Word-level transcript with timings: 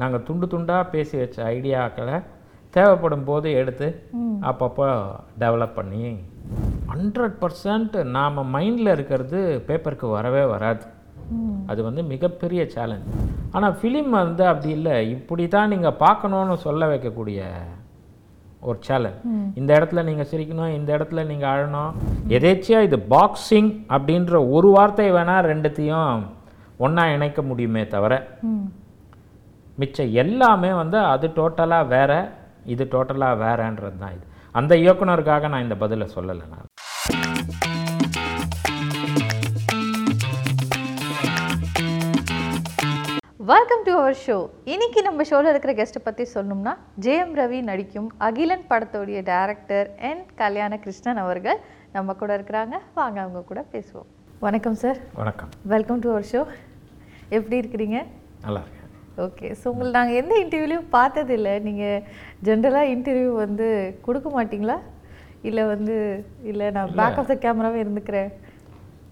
நாங்கள் 0.00 0.24
துண்டு 0.28 0.46
துண்டாக 0.52 0.90
பேசி 0.94 1.16
வச்ச 1.20 1.38
ஐடியாக்களை 1.56 2.16
தேவைப்படும் 2.74 3.26
போது 3.28 3.48
எடுத்து 3.60 3.88
அப்பப்போ 4.50 4.86
டெவலப் 5.42 5.76
பண்ணி 5.78 6.06
ஹண்ட்ரட் 6.92 7.36
பர்சன்ட் 7.42 7.94
நாம் 8.16 8.40
மைண்டில் 8.54 8.94
இருக்கிறது 8.96 9.38
பேப்பருக்கு 9.68 10.06
வரவே 10.16 10.42
வராது. 10.54 10.84
அது 11.70 11.80
வந்து 11.88 12.02
மிகப்பெரிய 12.10 12.62
சேலஞ்ச் 12.74 13.06
ஆனால் 13.54 13.76
ஃபிலிம் 13.78 14.10
வந்து 14.22 14.42
அப்படி 14.50 14.70
இல்லை. 14.78 14.96
இப்படி 15.16 15.44
தான் 15.54 15.72
நீங்கள் 15.74 15.98
பார்க்கணுன்னு 16.04 16.56
சொல்ல 16.66 16.88
வைக்கக்கூடிய 16.92 17.40
ஒரு 18.68 18.78
சேலஞ்ச் 18.88 19.22
இந்த 19.60 19.70
இடத்துல 19.78 20.02
நீங்கள் 20.08 20.30
சிரிக்கணும் 20.30 20.76
இந்த 20.78 20.90
இடத்துல 20.96 21.22
நீங்கள் 21.30 21.52
அழணும். 21.54 21.92
எதேச்சியாக 22.36 22.86
இது 22.88 22.98
பாக்ஸிங் 23.16 23.72
அப்படின்ற 23.94 24.34
ஒரு 24.56 24.70
வார்த்தை 24.76 25.08
வேணால் 25.18 25.48
ரெண்டுத்தையும் 25.52 26.22
ஒன்றா 26.84 27.04
இணைக்க 27.16 27.40
முடியுமே 27.50 27.82
தவிர 27.94 28.14
மிச்சம் 29.80 30.10
எல்லாமே 30.22 30.70
வந்து 30.80 30.98
அது 31.12 31.26
டோட்டலாக 31.38 31.90
வேற 31.94 32.12
இது 32.72 32.84
டோட்டலாக 32.92 33.40
வேறன்றது 33.44 33.98
தான் 34.02 34.14
இது. 34.16 34.24
அந்த 34.58 34.72
இயக்குனருக்காக 34.82 35.48
நான் 35.52 35.64
இந்த 35.66 35.76
பதிலை 35.82 36.06
சொல்லலை 36.16 36.44
நான். 36.52 36.68
வெல்கம் 43.50 43.82
டு 43.86 43.92
அவர் 44.00 44.16
ஷோ 44.26 44.36
இன்னைக்கு 44.72 45.00
நம்ம 45.06 45.24
ஷோவில் 45.30 45.50
இருக்கிற 45.52 45.72
கெஸ்ட்டை 45.78 46.02
பற்றி 46.04 46.24
சொல்லணும்னா 46.34 46.72
ஜெயம் 47.06 47.34
ரவி 47.40 47.58
நடிக்கும் 47.70 48.08
அகிலன் 48.28 48.64
படத்தோடைய 48.70 49.18
டைரக்டர் 49.32 49.88
என் 50.10 50.22
கல்யாண 50.42 50.78
கிருஷ்ணன் 50.84 51.22
அவர்கள் 51.24 51.58
நம்ம 51.96 52.14
கூட 52.22 52.30
இருக்கிறாங்க. 52.38 52.76
வாங்க 53.00 53.18
அவங்க 53.24 53.42
கூட 53.50 53.60
பேசுவோம். 53.74 54.08
வணக்கம் 54.46 54.78
சார் 54.84 55.00
வணக்கம். 55.20 55.50
வெல்கம் 55.74 56.00
டு 56.06 56.10
அவர் 56.14 56.30
ஷோ 56.32 56.42
எப்படி 57.36 57.56
இருக்கிறீங்க? 57.62 57.98
நல்லா 58.46 58.62
இருக்கேன். 58.64 58.83
ஓகே 59.24 59.48
ஸோ 59.58 59.66
உங்களை 59.72 59.90
நாங்கள் 59.96 60.18
எந்த 60.20 60.34
இன்டர்வியூலையும் 60.42 60.88
பார்த்ததில்ல. 60.96 61.50
நீங்கள் 61.66 62.04
ஜென்ரலாக 62.46 62.92
இன்டர்வியூ 62.94 63.30
வந்து 63.44 63.66
கொடுக்க 64.06 64.28
மாட்டீங்களா? 64.36 64.76
இல்லை 65.48 65.62
வந்து 65.74 65.96
இல்லை 66.50 66.66
நான் 66.76 66.94
பேக் 67.00 67.18
ஆஃப் 67.20 67.30
த 67.32 67.36
கேமராவே 67.44 67.78
இருந்துக்கிறேன். 67.84 68.30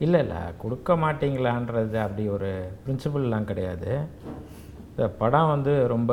இல்லை 0.05 0.21
இல்லை. 0.25 0.41
கொடுக்க 0.63 0.97
மாட்டீங்களான்றது 1.05 1.99
அப்படி 2.07 2.25
ஒரு 2.37 2.51
பிரின்சிபல்லாம் 2.85 3.49
கிடையாது. 3.51 3.91
இந்த 4.89 5.07
படம் 5.23 5.53
வந்து 5.55 5.75
ரொம்ப 5.95 6.13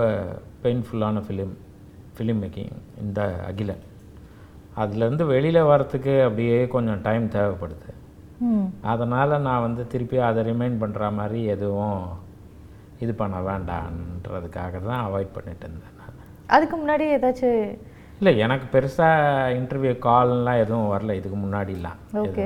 பெயின்ஃபுல்லான 0.64 1.24
ஃபிலிம் 1.28 1.56
ஃபிலிம் 2.16 2.42
மேக்கிங் 2.44 2.76
இந்த 3.04 3.22
அகிலன் 3.50 3.84
அதுலேருந்து 4.82 5.26
வெளியில் 5.34 5.70
வரத்துக்கு 5.72 6.14
அப்படியே 6.28 6.58
கொஞ்சம் 6.76 7.04
டைம் 7.08 7.26
தேவைப்படுது. 7.36 7.90
அதனால் 8.92 9.42
நான் 9.48 9.66
வந்து 9.68 9.84
திருப்பி 9.94 10.18
அதை 10.28 10.42
ரிமைண்ட் 10.50 10.82
பண்ணுற 10.84 11.08
மாதிரி 11.20 11.40
எதுவும் 11.54 12.02
இது 13.04 13.14
பண்ண 13.22 13.38
வேண்டான்றதுக்காக 13.50 14.74
தான் 14.90 15.04
அவாய்ட் 15.08 15.36
பண்ணிட்டு 15.36 15.66
இருந்தேன் 15.68 15.98
நான். 16.00 16.16
அதுக்கு 16.56 16.76
முன்னாடி 16.82 17.06
ஏதாச்சும் 17.18 17.62
இல்லை 18.22 18.32
எனக்கு 18.46 18.66
பெருசாக 18.74 19.52
இன்டர்வியூ 19.60 19.94
கால்லாம் 20.08 20.62
எதுவும் 20.64 20.90
வரல. 20.94 21.12
இதுக்கு 21.20 21.38
முன்னாடிலாம் 21.44 22.00
ஓகே. 22.24 22.46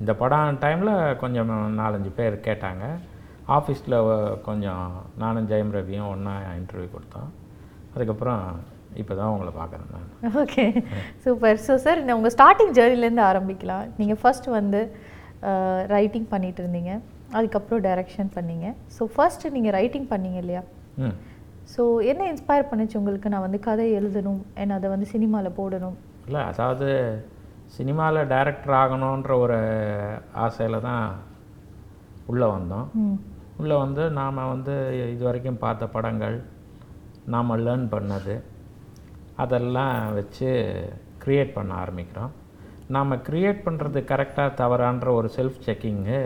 இந்த 0.00 0.12
படம் 0.20 0.60
டைமில் 0.64 0.92
கொஞ்சம் 1.22 1.50
நாலஞ்சு 1.80 2.10
பேர் 2.18 2.36
கேட்டாங்க. 2.48 2.84
ஆஃபீஸில் 3.56 3.96
கொஞ்சம் 4.48 4.84
நானும் 5.22 5.48
ஜெயம் 5.52 5.72
ரவியும் 5.76 6.10
ஒன்றா 6.12 6.34
இன்டர்வியூ 6.60 6.88
கொடுத்தோம். 6.92 7.30
அதுக்கப்புறம் 7.94 8.44
இப்போ 9.00 9.14
தான் 9.20 9.32
உங்களை 9.34 9.52
பார்க்குறேன் 9.58 9.92
நான். 9.94 10.36
ஓகே. 10.42 10.64
சூப்பர். 11.24 11.58
ஸோ 11.66 11.74
சார் 11.84 12.00
இந்த 12.02 12.14
உங்கள் 12.18 12.34
ஸ்டார்டிங் 12.36 12.72
ஜேர்னிலேருந்து 12.78 13.24
ஆரம்பிக்கலாம். 13.30 13.84
நீங்கள் 14.00 14.20
ஃபர்ஸ்ட் 14.22 14.48
வந்து 14.58 14.80
ரைட்டிங் 15.94 16.28
பண்ணிட்டு 16.32 16.60
இருந்தீங்க. 16.64 16.92
அதுக்கப்புறம் 17.36 17.84
டைரக்ஷன் 17.88 18.30
பண்ணீங்க. 18.36 18.66
ஸோ 18.96 19.02
ஃபர்ஸ்ட் 19.14 19.44
நீங்கள் 19.56 19.76
ரைட்டிங் 19.78 20.08
பண்ணீங்க 20.12 20.38
இல்லையா? 20.44 20.62
ம். 21.04 21.14
ஸோ 21.74 21.82
என்ன 22.10 22.22
இன்ஸ்பயர் 22.32 22.70
பண்ணுச்சு 22.70 22.98
உங்களுக்கு? 23.00 23.32
நான் 23.34 23.46
வந்து 23.46 23.60
கதை 23.68 23.86
எழுதணும். 23.98 24.40
என்ன 24.62 24.76
அதை 24.78 24.88
வந்து 24.94 25.08
சினிமாவில் 25.14 25.56
போடணும். 25.60 25.96
இல்லை 26.28 26.42
அதாவது 26.52 26.88
சினிமாவில் 27.76 28.28
டைரக்டர் 28.32 28.74
ஆகணுன்ற 28.80 29.32
ஒரு 29.44 29.58
ஆசையில் 30.46 30.84
தான் 30.88 31.04
உள்ளே 32.32 32.48
வந்தோம். 32.56 32.88
உள்ளே 33.60 33.76
வந்து 33.84 34.02
நாம் 34.18 34.48
வந்து 34.54 34.74
இது 35.14 35.22
வரைக்கும் 35.28 35.62
பார்த்த 35.64 35.86
படங்கள் 35.96 36.36
நாம் 37.34 37.58
லேர்ன் 37.64 37.88
பண்ணது 37.94 38.34
அதெல்லாம் 39.42 39.96
வச்சு 40.18 40.48
க்ரியேட் 41.24 41.56
பண்ண 41.56 41.72
ஆரம்பிக்கிறோம். 41.82 42.32
நாம் 42.94 43.22
க்ரியேட் 43.26 43.60
பண்ணுறது 43.66 43.98
கரெக்டாக 44.12 44.56
தவறான்ற 44.60 45.08
ஒரு 45.18 45.28
செல்ஃப் 45.36 45.60
செக்கிங்கு 45.66 46.18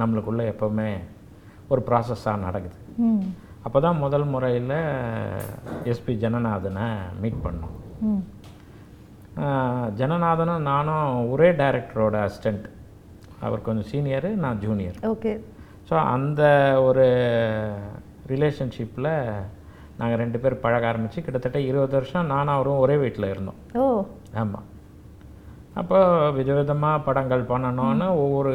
நம்மளுக்குள்ளே 0.00 0.44
எப்போவுமே 0.52 0.90
ஒரு 1.72 1.80
ப்ராசஸாக 1.88 2.42
நடக்குது. 2.46 2.78
அப்போ 3.66 3.78
தான் 3.86 4.00
முதல் 4.04 4.26
முறையில் 4.32 4.74
எஸ்பி 5.92 6.14
ஜனநாதனை 6.24 6.86
மீட் 7.22 7.44
பண்ணோம். 7.46 7.74
ஜனநாதனும் 10.00 10.66
நானும் 10.70 11.06
ஒரே 11.32 11.48
டைரக்டரோட 11.60 12.16
அசிஸ்டண்ட் 12.26 12.66
அவர் 13.46 13.66
கொஞ்சம் 13.68 13.88
சீனியரு 13.92 14.30
நான் 14.44 14.60
ஜூனியர் 14.64 14.98
ஓகே. 15.12 15.32
ஸோ 15.88 15.94
அந்த 16.14 16.42
ஒரு 16.88 17.06
ரிலேஷன்ஷிப்பில் 18.32 19.10
நாங்கள் 19.98 20.20
ரெண்டு 20.22 20.38
பேர் 20.42 20.62
பழக 20.62 20.86
ஆரம்பித்து 20.90 21.24
கிட்டத்தட்ட 21.24 21.58
இருபது 21.70 21.94
வருஷம் 21.98 22.30
நானும் 22.34 22.54
அவரும் 22.56 22.82
ஒரே 22.84 22.96
வீட்டில் 23.02 23.32
இருந்தோம். 23.32 23.58
ஓ. 23.82 23.84
ஆமாம் 24.42 24.68
அப்போ 25.74 25.98
விதவிதமாக 26.36 27.04
படங்கள் 27.06 27.48
பண்ணணும்னு 27.48 28.08
ஒவ்வொரு 28.22 28.50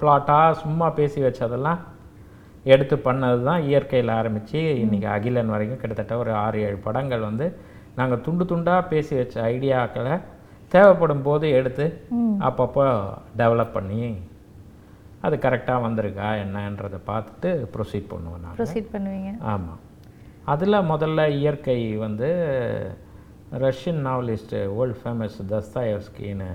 பிளாட்டாக 0.00 0.58
சும்மா 0.62 0.86
பேசி 0.98 1.18
வச்சதெல்லாம் 1.22 1.80
எடுத்து 2.64 2.96
பண்ணது 2.98 3.40
தான் 3.44 3.64
இயற்கையில் 3.68 4.16
ஆரம்பித்து 4.20 4.60
இன்றைக்கி 4.82 5.06
அகிலன் 5.14 5.52
வரைக்கும் 5.54 5.80
கிட்டத்தட்ட 5.80 6.16
ஒரு 6.16 6.32
ஆறு 6.44 6.58
ஏழு 6.66 6.78
படங்கள் 6.86 7.28
வந்து 7.28 7.46
நாங்கள் 7.96 8.20
துண்டு 8.20 8.44
துண்டாக 8.44 8.88
பேசி 8.88 9.12
வச்ச 9.16 9.36
ஐடியாக்களை 9.52 10.16
தேவைப்படும் 10.72 11.22
போது 11.22 11.46
எடுத்து 11.58 11.84
அப்பப்போ 12.48 12.84
டெவலப் 13.36 13.76
பண்ணி 13.76 14.02
அது 15.20 15.36
கரெக்டாக 15.44 15.84
வந்திருக்கா 15.86 16.28
என்னன்றதை 16.42 16.98
பார்த்துட்டு 17.06 17.50
ப்ரொசீட் 17.74 18.10
பண்ணுவேன் 18.10 18.42
நான் 18.44 18.58
ப்ரொசீட் 18.58 18.92
பண்ணுவீங்க. 18.92 19.30
ஆமாம் 19.52 19.80
அதில் 20.44 20.86
முதல்ல 20.90 21.22
இயற்கை 21.38 21.78
வந்து 21.98 22.28
ரஷ்யன் 23.64 24.00
நாவலிஸ்ட்டு 24.08 24.58
வேர்ல்ட் 24.76 24.98
ஃபேமஸ் 25.00 25.36
தஸ்தாயவ்ஸ்கின்னு 25.52 26.50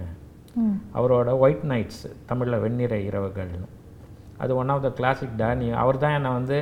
அவரோட 0.98 1.30
ஒயிட் 1.44 1.66
நைட்ஸ் 1.72 2.04
தமிழில் 2.30 2.62
வெண்ணிற 2.64 2.96
இரவுகள்னு. 3.10 3.70
அது 4.42 4.52
ஒன் 4.62 4.72
ஆஃப் 4.74 4.84
த 4.86 4.90
கிளாசிக் 5.00 5.38
டானி 5.42 5.68
அவர் 5.84 6.02
தான் 6.04 6.18
என்னை 6.18 6.32
வந்து 6.40 6.58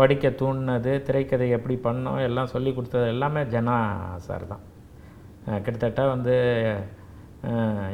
படிக்க 0.00 0.28
தூண்டினது 0.40 0.92
திரைக்கதை 1.06 1.48
எப்படி 1.56 1.76
பண்ணோம் 1.86 2.20
எல்லாம் 2.28 2.52
சொல்லி 2.54 2.70
கொடுத்தது 2.76 3.06
எல்லாமே 3.14 3.42
ஜனா 3.54 3.76
சார் 4.28 4.46
தான். 4.52 4.62
கிட்டத்தட்ட 5.64 6.02
வந்து 6.14 6.34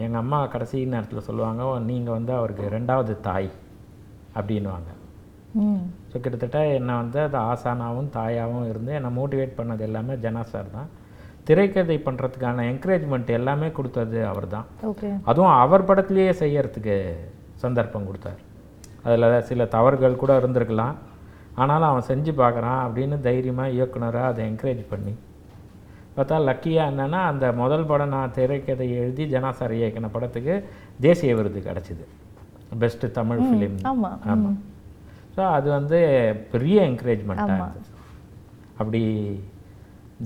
எங்கள் 0.04 0.22
அம்மா 0.22 0.38
கடைசி 0.54 0.78
நேரத்தில் 0.94 1.26
சொல்லுவாங்க 1.28 1.62
நீங்கள் 1.90 2.16
வந்து 2.18 2.32
அவருக்கு 2.38 2.64
ரெண்டாவது 2.76 3.12
தாய் 3.28 3.50
அப்படின்னுவாங்க. 4.38 4.90
ம். 5.62 5.82
ஸோ 6.10 6.16
கிட்டத்தட்ட 6.24 6.58
என்னை 6.78 6.94
வந்து 7.02 7.18
அது 7.26 7.38
ஆசானாவும் 7.50 8.10
தாயாகவும் 8.16 8.68
இருந்து 8.72 8.92
என்னை 8.98 9.10
மோட்டிவேட் 9.20 9.58
பண்ணது 9.60 9.82
எல்லாமே 9.88 10.16
ஜனா 10.24 10.42
சார் 10.54 10.74
தான். 10.78 10.90
திரைக்கதை 11.48 11.96
பண்ணுறதுக்கான 12.06 12.64
என்கரேஜ்மெண்ட் 12.70 13.30
எல்லாமே 13.38 13.68
கொடுத்தது 13.78 14.18
அவர் 14.32 14.46
தான் 14.54 14.66
அதுவும் 15.30 15.54
அவர் 15.62 15.88
படத்துலேயே 15.90 16.32
செய்யறதுக்கு 16.42 16.96
சந்தர்ப்பம் 17.62 18.08
கொடுத்தார். 18.08 18.40
அதில் 19.04 19.44
சில 19.50 19.64
தவறுகள் 19.76 20.20
கூட 20.22 20.32
இருந்திருக்கலாம். 20.40 20.96
ஆனாலும் 21.62 21.90
அவன் 21.90 22.08
செஞ்சு 22.10 22.32
பார்க்குறான் 22.42 22.80
அப்படின்னு 22.86 23.16
தைரியமாக 23.28 23.74
இயக்குனராக 23.76 24.30
அதை 24.32 24.42
என்கரேஜ் 24.50 24.82
பண்ணி. 24.92 25.14
பார்த்தா 26.16 26.36
லக்கியாக 26.48 26.90
என்னென்னா 26.90 27.20
அந்த 27.30 27.46
முதல் 27.62 27.88
படம் 27.90 28.14
நான் 28.14 28.34
திரைக்கதை 28.38 28.86
எழுதி 29.00 29.24
ஜனாசார் 29.34 29.74
இயக்கின 29.78 30.10
படத்துக்கு 30.14 30.54
தேசிய 31.06 31.34
விருது 31.38 31.60
கிடச்சிது. 31.68 32.04
பெஸ்ட்டு 32.82 33.14
தமிழ் 33.18 33.44
ஃபிலிம் 33.44 33.76
ஆமாம் 33.90 34.58
ஸோ 35.34 35.42
அது 35.56 35.68
வந்து 35.76 35.98
பெரிய 36.52 36.78
என்கரேஜ்மெண்ட்டாக 36.90 37.68
அப்படி 38.80 39.02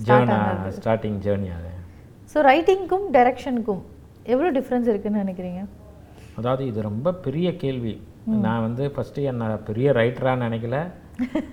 ஜேர்னா 0.07 0.39
ஸ்டார்டிங் 0.79 1.19
ஜேர்னி 1.27 1.51
அது. 1.59 1.71
ஸோ 2.33 2.41
ரைட்டிங்க்கும் 2.51 3.07
டைரக்ஷனுக்கும் 3.17 3.83
எவ்வளோ 4.33 4.51
டிஃப்ரென்ஸ் 4.59 4.89
இருக்குன்னு 4.93 5.23
நினைக்கிறீங்க? 5.25 5.63
அதாவது 6.39 6.63
இது 6.67 6.81
ரொம்ப 6.91 7.09
பெரிய 7.27 7.49
கேள்வி. 7.65 7.95
நான் 8.45 8.65
வந்து 8.67 8.85
ஃபஸ்ட்டு 8.95 9.27
என்னை 9.31 9.47
பெரிய 9.69 9.89
ரைட்டராக 10.01 10.43
நினைக்கல. 10.47 10.79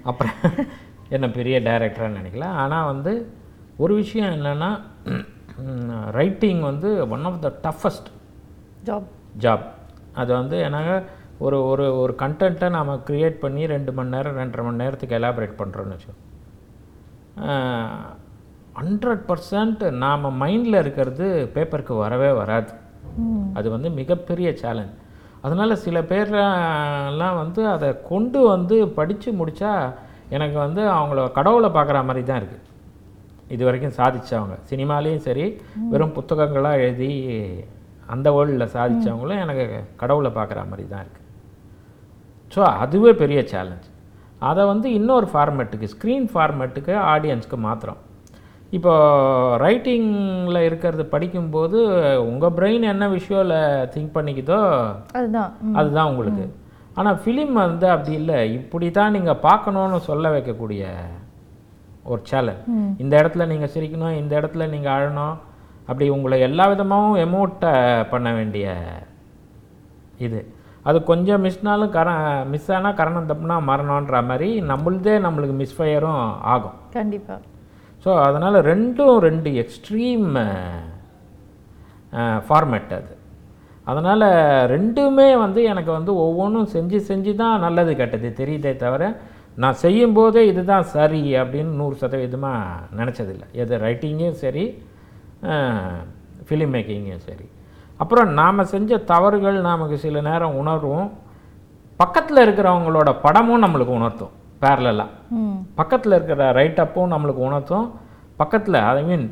அப்புறம் 0.03 0.37
என்னை 1.15 1.27
பெரிய 1.37 1.55
டைரக்டராக 1.67 2.17
நினைக்கல. 2.19 2.47
ஆனால் 2.61 2.89
வந்து 2.91 3.13
ஒரு 3.77 3.93
விஷயம் 4.01 4.33
என்னென்னா 4.37 4.69
ரைட்டிங் 6.19 6.61
வந்து 6.61 6.89
one 7.15 7.25
of 7.29 7.41
the 7.45 7.49
toughest 7.65 8.09
job 8.87 9.07
job 9.43 9.65
அது 10.21 10.31
வந்து 10.33 10.57
எனக்கு 10.67 10.95
ஒரு 11.45 11.57
ஒரு 11.71 11.85
ஒரு 12.03 12.13
கண்டென்ட்டை 12.23 12.69
நாம் 12.77 12.91
க்ரியேட் 13.09 13.37
பண்ணி 13.43 13.63
ரெண்டு 13.73 13.91
மணி 13.97 14.13
நேரம் 14.15 14.39
ரெண்டரை 14.41 14.63
மணி 14.65 14.81
நேரத்துக்கு 14.83 15.17
எலாபரேட் 15.19 15.59
பண்ணுறோன்னு 15.61 15.95
வச்சோம் 15.95 16.19
ஹண்ட்ரட் 18.79 19.23
பர்சன்ட் 19.29 19.83
நாம் 20.03 20.25
மைண்டில் 20.41 20.81
இருக்கிறது 20.81 21.27
பேப்பருக்கு 21.55 21.93
வரவே 22.03 22.31
வராது. 22.41 22.71
அது 23.57 23.67
வந்து 23.75 23.89
மிகப்பெரிய 23.99 24.49
சேலஞ்ச் 24.61 24.95
அதனால் 25.43 25.81
சில 25.85 25.97
பேர்லாம் 26.11 27.37
வந்து 27.41 27.61
அதை 27.73 27.89
கொண்டு 28.11 28.39
வந்து 28.53 28.75
படித்து 28.97 29.29
முடித்தா 29.39 29.71
எனக்கு 30.35 30.57
வந்து 30.65 30.81
அவங்கள 30.95 31.19
கடவுளை 31.37 31.69
பார்க்குற 31.77 31.99
மாதிரி 32.07 32.23
தான் 32.25 32.39
இருக்குது 32.41 32.65
இது 33.53 33.63
வரைக்கும் 33.67 33.95
சாதிச்சவங்க. 33.99 34.55
சினிமாலேயும் 34.71 35.23
சரி 35.27 35.45
வெறும் 35.91 36.15
புத்தகங்களாக 36.17 36.81
எழுதி 36.85 37.11
அந்த 38.15 38.27
வேர்ல்டில் 38.35 38.73
சாதிச்சவங்களும் 38.75 39.41
எனக்கு 39.45 39.65
கடவுளை 40.01 40.31
பார்க்குற 40.37 40.59
மாதிரி 40.69 40.85
தான் 40.93 41.03
இருக்குது 41.05 41.25
ஸோ 42.51 42.61
அதுவே 42.83 43.11
பெரிய 43.23 43.39
சேலஞ்ச் 43.53 43.87
அதை 44.49 44.63
வந்து 44.73 44.87
இன்னொரு 44.99 45.27
ஃபார்மேட்டுக்கு 45.31 45.89
ஸ்க்ரீன் 45.95 46.29
ஃபார்மேட்டுக்கு 46.33 46.93
ஆடியன்ஸ்க்கு 47.13 47.57
மாத்திரம் 47.67 47.99
இப்போ 48.77 48.93
ரைட்டிங்கில் 49.63 50.65
இருக்கிறது 50.65 51.03
படிக்கும்போது 51.13 51.77
உங்கள் 52.29 52.55
பிரெயின் 52.57 52.85
என்ன 52.93 53.05
விஷுவலை 53.13 53.61
திங்க் 53.93 54.15
பண்ணிக்குதோ 54.17 54.59
அதுதான். 55.19 55.51
அதுதான் 55.79 56.09
உங்களுக்கு. 56.11 56.45
ஆனால் 56.97 57.19
ஃபிலிம் 57.21 57.55
வந்து 57.65 57.87
அப்படி 57.95 58.13
இல்லை. 58.21 58.37
இப்படி 58.59 58.87
தான் 58.99 59.15
நீங்கள் 59.17 59.41
பார்க்கணுன்னு 59.47 59.99
சொல்ல 60.09 60.31
வைக்கக்கூடிய 60.35 60.83
ஒரு 62.11 62.21
சேலஞ்ச். 62.31 62.63
இந்த 63.03 63.13
இடத்துல 63.21 63.45
நீங்கள் 63.53 63.73
சிரிக்கணும் 63.75 64.19
இந்த 64.21 64.33
இடத்துல 64.39 64.67
நீங்கள் 64.75 64.95
அழணும். 64.97 65.35
அப்படி 65.89 66.07
உங்களை 66.15 66.39
எல்லா 66.47 66.65
விதமாகவும் 66.71 67.21
எமோட்டை 67.25 67.73
பண்ண 68.13 68.29
வேண்டிய 68.39 68.73
இது. 70.25 70.39
அது 70.89 70.97
கொஞ்சம் 71.11 71.43
மிஸ்னாலும் 71.45 71.95
கர 71.95 72.09
மிஸ் 72.51 72.73
ஆனால் 72.77 72.97
கரணம் 72.99 73.29
தப்புனா 73.29 73.55
மரணன்ற 73.69 74.19
மாதிரி 74.31 74.49
நம்மளுதே 74.71 75.15
நம்மளுக்கு 75.25 75.55
மிஸ்ஃபயரும் 75.61 76.25
ஆகும். 76.53 76.77
கண்டிப்பா. 76.97 77.37
ஸோ 78.03 78.09
அதனால் 78.27 78.57
ரெண்டும் 78.71 79.17
ரெண்டு 79.27 79.49
எக்ஸ்ட்ரீம் 79.63 80.27
ஃபார்மேட் 82.47 82.93
அது. 82.99 83.13
அதனால் 83.91 84.25
ரெண்டுமே 84.73 85.27
வந்து 85.43 85.59
எனக்கு 85.71 85.91
வந்து 85.97 86.11
ஒவ்வொன்றும் 86.25 86.71
செஞ்சு 86.75 86.99
செஞ்சு 87.09 87.31
தான் 87.41 87.63
நல்லது 87.65 87.91
கெட்டது 87.99 88.29
தெரியுதே 88.39 88.73
தவிர 88.83 89.03
நான் 89.61 89.79
செய்யும்போதே 89.83 90.41
இதுதான் 90.51 90.85
சரி 90.95 91.21
அப்படின்னு 91.41 91.71
நூறு 91.79 91.95
சதவீதமாக 92.01 92.97
நினச்சதில்லை. 92.99 93.47
எது 93.61 93.81
ரைட்டிங்கும் 93.85 94.39
சரி 94.43 94.65
ஃபிலிம் 96.47 96.73
மேக்கிங்கும் 96.75 97.25
சரி. 97.29 97.47
அப்புறம் 98.01 98.29
நாம் 98.39 98.69
செஞ்ச 98.73 98.99
தவறுகள் 99.11 99.57
நமக்கு 99.69 99.97
சில 100.03 100.21
நேரம் 100.29 100.57
உணர்வும். 100.61 101.07
பக்கத்தில் 101.99 102.43
இருக்கிறவங்களோட 102.45 103.09
படமும் 103.25 103.63
நம்மளுக்கு 103.63 103.93
உணர்த்தும். 103.99 104.33
பேரலாக 104.61 105.37
பக்கத்தில் 105.79 106.15
இருக்கிற 106.17 106.47
ரைட் 106.57 106.81
அப்பும் 106.83 107.13
நம்மளுக்கு 107.13 107.41
உணர்த்தும். 107.49 107.85
பக்கத்தில் 108.41 108.77
ஐ 108.99 109.03
மீன் 109.09 109.27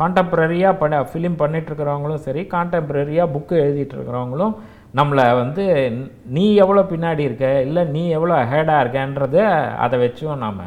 கான்டெம்ப்ரரியாக 0.00 0.78
பட 0.78 0.94
ஃபிலிம் 1.10 1.40
பண்ணிகிட்ருக்கிறவங்களும் 1.40 2.24
சரி 2.26 2.42
கான்டெம்ப்ரரியாக 2.54 3.32
புக்கு 3.34 3.54
எழுதிட்டு 3.64 3.94
இருக்கிறவங்களும் 3.96 4.54
நம்மளை 4.98 5.24
வந்து 5.42 5.64
நீ 6.36 6.44
எவ்வளோ 6.64 6.82
பின்னாடி 6.92 7.22
இருக்க? 7.26 7.46
இல்லை 7.66 7.82
நீ 7.94 8.02
எவ்வளோ 8.16 8.36
ஹேடாக 8.52 8.82
இருக்கன்றத 8.82 9.38
அதை 9.84 9.96
வச்சும் 10.04 10.42
நாம் 10.44 10.60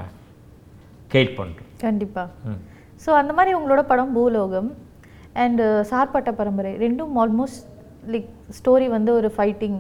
கெயிட் 1.14 1.38
பண்ணுறோம் 1.40 1.70
கண்டிப்பா. 1.86 2.24
ம். 2.50 2.60
ஸோ 3.04 3.10
அந்த 3.22 3.32
மாதிரி 3.38 3.52
உங்களோட 3.58 3.82
படம் 3.92 4.14
பூலோகம் 4.18 4.70
அண்டு 5.44 5.66
சார்பட்ட 5.92 6.30
பரம்பரை 6.40 6.72
ரெண்டும் 6.84 7.16
ஆல்மோஸ்ட் 7.24 7.66
லைக் 8.14 8.30
ஸ்டோரி 8.58 8.88
வந்து 8.96 9.12
ஒரு 9.20 9.30
ஃபைட்டிங் 9.36 9.78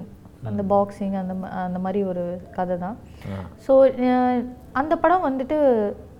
அந்த 0.50 0.63
பாக்ஸிங் 0.74 1.16
அந்த 1.22 1.34
அந்த 1.66 1.80
மாதிரி 1.86 2.00
ஒரு 2.12 2.24
கதை 2.57 2.75
தான். 2.86 2.98
ஸோ 3.66 3.74
அந்த 4.81 4.94
படம் 5.04 5.25
வந்துட்டு 5.28 5.57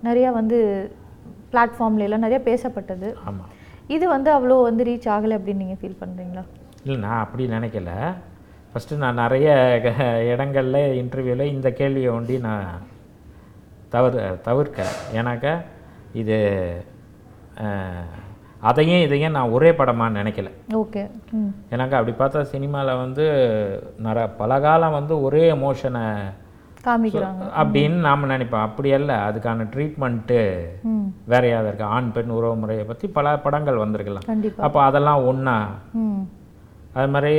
நிறையா 0.08 0.30
வந்து 0.40 0.58
பிளாட்ஃபார்ம்ல 1.52 2.06
எல்லாம் 2.06 2.24
நிறைய 2.26 2.40
பேசப்பட்டது. 2.48 3.10
இது 3.96 4.04
வந்து 4.16 4.30
அவ்வளோ 4.36 4.56
வந்து 4.68 4.86
ரீச் 4.90 5.10
ஆகலை 5.14 5.36
அப்படின்னு 5.38 5.64
நீங்கள் 5.64 5.80
ஃபீல் 5.82 6.00
பண்ணுறீங்களா 6.02 6.44
இல்லை 6.82 6.98
நான் 7.06 7.22
அப்படி 7.24 7.44
நினைக்கல. 7.56 7.92
ஃபஸ்ட்டு 8.72 9.00
நான் 9.02 9.20
நிறைய 9.22 9.48
இடங்கள்ல 10.32 10.78
இன்டர்வியூவில் 11.02 11.52
இந்த 11.54 11.68
கேள்வியை 11.80 12.10
ஒண்டி 12.16 12.36
நான் 12.48 12.66
தவிர 13.94 14.24
தவிர்க்க 14.48 14.86
ஏன்னாக்கா 15.18 15.54
இது 16.22 16.38
அதையும் 18.60 19.00
இதையும் 19.00 19.30
நான் 19.30 19.50
ஒரே 19.50 19.74
படமாக 19.74 20.22
நினைக்கல. 20.22 20.48
ஓகே. 20.74 21.10
ம். 21.32 21.50
ஏன்னாக்கா 21.70 21.98
அப்படி 22.00 22.14
பார்த்தா 22.18 22.40
சினிமாவில் 22.42 22.96
வந்து 22.96 23.24
நிற 23.98 24.28
பல 24.28 24.60
காலம் 24.60 24.92
வந்து 24.92 25.22
ஒரே 25.22 25.52
எமோஷனை 25.52 26.04
காமிக்கிறாங்க. 26.84 27.44
அப்படின்னு 27.60 27.88
நாம் 27.88 28.30
நினைப்போம். 28.30 28.60
அப்படி 28.60 28.92
அல்ல 28.92 29.30
அதுக்கான 29.30 29.66
ட்ரீட்மெண்ட்டு 29.74 30.40
வேறையாக 31.24 31.68
இருக்குது 31.68 31.82
ஆண் 31.82 32.12
பெண் 32.12 32.28
உறவு 32.28 32.56
முறையை 32.56 32.84
பற்றி 32.84 33.08
பல 33.08 33.36
படங்கள் 33.38 33.76
வந்திருக்கலாம். 33.76 34.26
அப்போ 34.58 34.82
அதெல்லாம் 34.82 35.24
ஒன்றா 35.24 35.56
அது 36.94 37.08
மாதிரி 37.08 37.32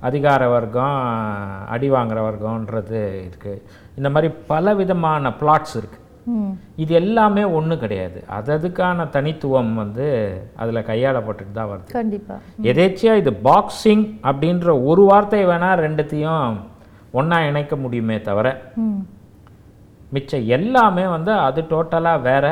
அதிகார 0.00 0.48
வர்க்கம் 0.48 0.98
அடி 1.68 1.90
வாங்குற 1.90 2.18
வர்க்கம்ன்றது 2.22 3.00
இருக்குது 3.22 3.62
இந்த 3.96 4.10
மாதிரி 4.10 4.32
பல 4.46 4.74
விதமான 4.74 5.30
பிளாட்ஸ் 5.40 5.76
இருக்குது 5.76 6.04
இது 6.82 6.92
எல்லாமே 7.00 7.44
ஒன்று 7.58 7.74
கிடையாது. 7.82 8.18
அது 8.36 8.48
அதுக்கான 8.56 9.06
தனித்துவம் 9.16 9.72
வந்து 9.82 10.06
அதில் 10.62 10.86
கையாளப்பட்டுட்டு 10.90 11.54
தான் 11.58 11.70
வருது. 11.72 11.90
கண்டிப்பா. 11.98 12.36
எதேச்சியா 12.70 13.14
இது 13.22 13.32
பாக்ஸிங் 13.48 14.04
அப்படின்ற 14.30 14.74
ஒரு 14.90 15.04
வார்த்தை 15.10 15.42
வேணால் 15.50 15.82
ரெண்டுத்தையும் 15.86 16.58
ஒன்றா 17.20 17.38
இணைக்க 17.50 17.74
முடியுமே 17.84 18.18
தவிர 18.28 18.46
மிச்சம் 20.16 20.46
எல்லாமே 20.56 21.04
வந்து 21.16 21.32
அது 21.48 21.60
டோட்டலாக 21.72 22.24
வேற 22.28 22.46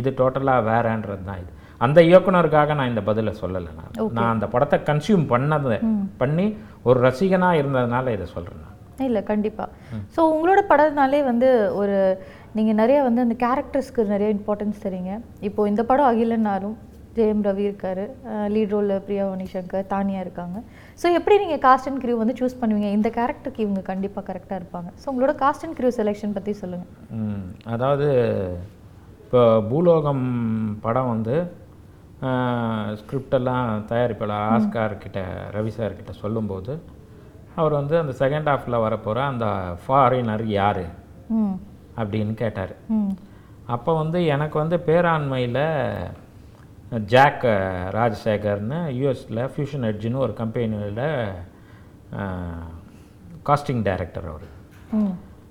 இது 0.00 0.10
டோட்டலாக 0.18 0.66
வேறன்றது 0.70 1.22
தான் 1.28 1.40
இது. 1.42 1.50
அந்த 1.84 1.98
இயக்குனருக்காக 2.08 2.74
நான் 2.78 2.90
இந்த 2.92 3.02
பதிலை 3.08 3.32
சொல்லலை 3.42 3.70
நான். 3.78 3.92
நான் 4.16 4.32
அந்த 4.34 4.46
படத்தை 4.54 4.78
கன்சியூம் 4.88 5.24
பண்ணதை 5.32 5.78
பண்ணி 6.22 6.46
ஒரு 6.88 6.98
ரசிகனாக 7.06 7.60
இருந்ததுனால 7.60 8.12
இதை 8.16 8.26
சொல்கிறேன் 8.34 8.60
நான். 8.64 8.76
இல்லை 9.06 9.20
கண்டிப்பாக 9.30 9.68
ஸோ 10.14 10.20
உங்களோட 10.32 10.60
படம்னாலே 10.72 11.20
வந்து 11.30 11.48
ஒரு 11.80 11.96
நீங்கள் 12.58 12.78
நிறைய 12.80 12.98
வந்து 13.06 13.24
அந்த 13.24 13.34
கேரக்டர்ஸ்க்கு 13.42 14.12
நிறைய 14.12 14.28
இம்பார்ட்டன்ஸ் 14.36 14.84
தரீங்க. 14.86 15.10
இப்போ 15.48 15.60
இந்த 15.70 15.82
படம் 15.90 16.08
அகிலன்னாரும் 16.12 16.76
ஜெயம் 17.16 17.44
ரவி 17.46 17.64
இருக்காரு 17.68 18.04
லீட் 18.54 18.72
ரோலில் 18.74 19.02
பிரியா 19.06 19.24
சங்கர் 19.54 19.88
தானியா 19.92 20.20
இருக்காங்க. 20.24 20.56
ஸோ 21.00 21.06
எப்படி 21.18 21.36
நீங்கள் 21.42 21.62
காஸ்ட் 21.64 21.88
அண்ட் 21.90 22.00
கிரியூ 22.02 22.16
வந்து 22.22 22.36
சூஸ் 22.40 22.60
பண்ணுவீங்க? 22.60 22.90
இந்த 22.96 23.08
கேரக்டருக்கு 23.18 23.64
இவங்க 23.66 23.82
கண்டிப்பாக 23.90 24.24
கரெக்டாக 24.28 24.58
இருப்பாங்க. 24.60 24.88
ஸோ 25.00 25.06
உங்களோட 25.12 25.32
காஸ்ட் 25.42 25.64
அண்ட் 25.66 25.76
கிரியூ 25.78 25.92
செலெக்ஷன் 25.98 26.36
பற்றி 26.36 26.52
சொல்லுங்கள் 26.62 26.92
ம், 27.20 27.44
அதாவது 27.74 28.08
இப்போ 29.24 29.40
பூலோகம் 29.70 30.24
படம் 30.86 31.10
வந்து 31.14 31.34
ஸ்கிரிப்டெல்லாம் 33.00 33.66
தயாரிப்பாளர் 33.90 34.46
ஆஸ்கார் 34.54 34.94
கிட்ட 35.04 35.20
ரவி 35.56 35.72
சார் 35.76 35.98
கிட்ட 35.98 36.12
சொல்லும்போது 36.22 36.72
அவர் 37.56 37.74
வந்து 37.78 37.94
அந்த 38.00 38.12
செகண்ட் 38.20 38.50
ஹாஃபில் 38.50 38.82
வரப்போகிற 38.84 39.20
அந்த 39.32 39.46
ஃபாரினர் 39.82 40.44
யார்? 40.56 40.82
ம். 41.38 41.54
அப்படின்னு 41.96 42.34
கேட்டார். 42.34 42.74
அப்போ 43.66 43.96
வந்து 43.96 44.26
எனக்கு 44.26 44.58
வந்து 44.58 44.76
பேராண்மையில் 44.86 45.62
ஜாக் 47.04 47.44
ராஜசேகர்னு 47.96 48.78
யூஎஸில் 49.00 49.42
ஃபியூஷன் 49.52 49.86
எட்ஜின்னு 49.90 50.22
ஒரு 50.26 50.32
கம்பெனியில் 50.32 51.04
காஸ்டிங் 53.48 53.82
டைரக்டர் 53.82 54.28
அவர். 54.32 54.48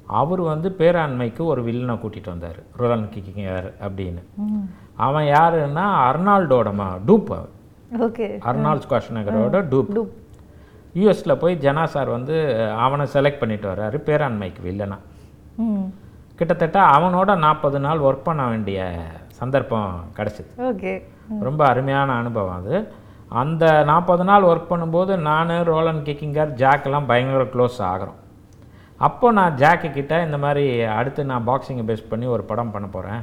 அவர் 0.05 0.41
வந்து 0.41 0.69
பேராண்மைக்கு 0.77 1.43
ஒரு 1.51 1.61
வில்லனை 1.63 1.95
கூட்டிகிட்டு 2.03 2.33
வந்தார் 2.33 2.59
ரோலன் 2.77 3.09
கிக்கிங்கர் 3.15 3.69
அப்படின்னு. 3.87 4.21
அவன் 4.95 5.25
யாருன்னா 5.25 5.85
அர்னால்டோட 6.09 6.73
மா 6.73 6.87
டூப். 7.07 7.31
ஓகே. 8.05 8.27
அர்னால்ட் 8.49 8.83
ஸ்குவாஷ்நகரோட 8.85 9.61
டூப். 9.73 9.91
டூப். 9.95 10.11
யூஎஸில் 10.95 11.35
போய் 11.35 11.61
ஜனா 11.61 11.83
சார் 11.83 12.09
வந்து 12.09 12.35
அவனை 12.85 13.05
செலக்ட் 13.13 13.41
பண்ணிட்டு 13.41 13.71
வர்றாரு 13.71 13.97
பேராண்மைக்கு 14.09 14.61
வில்லனா. 14.67 14.97
கிட்டத்தட்ட 16.39 16.79
அவனோட 16.95 17.37
நாற்பது 17.45 17.79
நாள் 17.85 18.05
ஒர்க் 18.07 18.27
பண்ண 18.27 18.43
வேண்டிய 18.51 18.79
சந்தர்ப்பம் 19.39 19.91
கிடச்சிது. 20.17 20.51
ஓகே. 20.69 20.93
ரொம்ப 21.47 21.61
அருமையான 21.71 22.09
அனுபவம் 22.21 22.57
அது. 22.59 22.75
அந்த 23.41 23.65
நாற்பது 23.89 24.23
நாள் 24.29 24.47
ஒர்க் 24.51 24.71
பண்ணும்போது 24.71 25.13
நான் 25.27 25.51
ரோலன் 25.71 26.01
கிக்கிங்கர் 26.07 26.51
ஜாக்கெல்லாம் 26.61 27.09
பயங்கர 27.11 27.43
க்ளோஸ் 27.53 27.79
ஆகிறோம். 27.91 28.17
அப்போ 29.07 29.27
நான் 29.31 29.57
ஜாக்கு 29.61 29.89
கிட்ட 29.91 30.13
இந்த 30.23 30.37
மாதிரி 30.43 30.65
அடுத்து 30.99 31.21
நான் 31.31 31.47
பாக்ஸிங்கை 31.47 31.85
பேஸ் 31.89 32.09
பண்ணி 32.09 32.25
ஒரு 32.35 32.43
படம் 32.49 32.71
பண்ண 32.71 32.87
போகிறேன் 32.95 33.21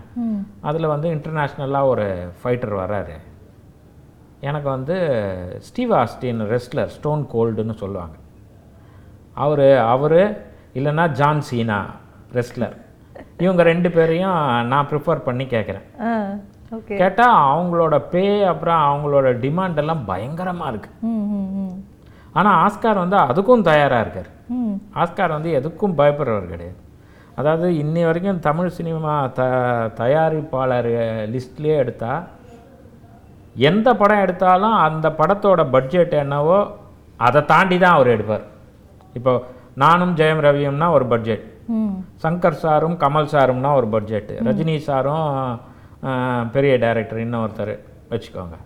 அதில் 0.68 0.92
வந்து 0.92 1.08
இன்டர்நேஷ்னலாக 1.14 1.90
ஒரு 1.92 2.06
ஃபைட்டர் 2.40 2.74
வர்றாரு. 2.82 3.16
எனக்கு 4.48 4.68
வந்து 4.68 4.96
ஸ்டீவ் 5.66 5.92
ஆஸ்டின் 6.02 6.42
ரெஸ்லர் 6.52 6.94
ஸ்டோன் 6.96 7.28
கோல்டுன்னு 7.34 7.76
சொல்லுவாங்க. 7.82 8.16
அவர் 9.44 9.68
அவர் 9.94 10.20
இல்லைன்னா 10.78 11.06
ஜான் 11.20 11.46
சீனா 11.50 11.78
ரெஸ்லர் 12.38 12.76
இவங்க 13.44 13.62
ரெண்டு 13.70 13.88
பேரையும் 13.96 14.38
நான் 14.72 14.88
ப்ரிஃபர் 14.90 15.26
பண்ணி 15.26 15.44
கேட்குறேன் 15.54 15.86
கேட்டால் 17.00 17.40
அவங்களோட 17.50 17.96
பே 18.12 18.24
அப்புறம் 18.52 18.80
அவங்களோட 18.88 19.28
டிமாண்ட் 19.44 19.80
எல்லாம் 19.82 20.02
பயங்கரமாக 20.10 20.88
ம் 21.10 21.76
ஆனால் 22.38 22.56
ஆஸ்கார் 22.62 23.02
வந்து 23.02 23.16
அதுக்கும் 23.28 23.68
தயாராக 23.68 24.04
இருக்கார். 24.04 24.30
ஆஸ்கார் 25.02 25.34
வந்து 25.36 25.50
எதுக்கும் 25.58 25.94
பயப்படுறவர் 26.00 26.50
கிடையாது. 26.52 26.76
அதாவது 27.40 27.68
இன்னி 27.82 28.02
வரைக்கும் 28.06 28.42
தமிழ் 28.46 28.74
சினிமா 28.78 29.14
த 29.38 29.42
தயாரிப்பாளர் 30.00 30.90
லிஸ்ட்லேயே 31.34 31.76
எடுத்தால் 31.82 32.26
எந்த 33.70 33.88
படம் 34.00 34.22
எடுத்தாலும் 34.24 34.76
அந்த 34.86 35.06
படத்தோட 35.20 35.62
பட்ஜெட் 35.76 36.14
என்னவோ 36.24 36.58
அதை 37.26 37.40
தாண்டி 37.52 37.76
தான் 37.84 37.96
அவர் 37.96 38.14
எடுப்பார். 38.16 38.44
இப்போ 39.18 39.32
நானும் 39.84 40.16
ஜெயம் 40.20 40.44
ரவியும்னா 40.46 40.88
ஒரு 40.96 41.06
பட்ஜெட் 41.12 41.44
சங்கர் 42.22 42.60
சாரும் 42.64 42.96
கமல் 43.02 43.32
சாரும்னா 43.34 43.72
ஒரு 43.80 43.88
பட்ஜெட்டு 43.94 44.34
ரஜினி 44.48 44.76
சாரும் 44.88 45.26
பெரிய 46.54 46.72
டைரக்டர் 46.84 47.24
இன்னொருத்தர் 47.24 47.74
வச்சுக்கோங்க. 48.12 48.56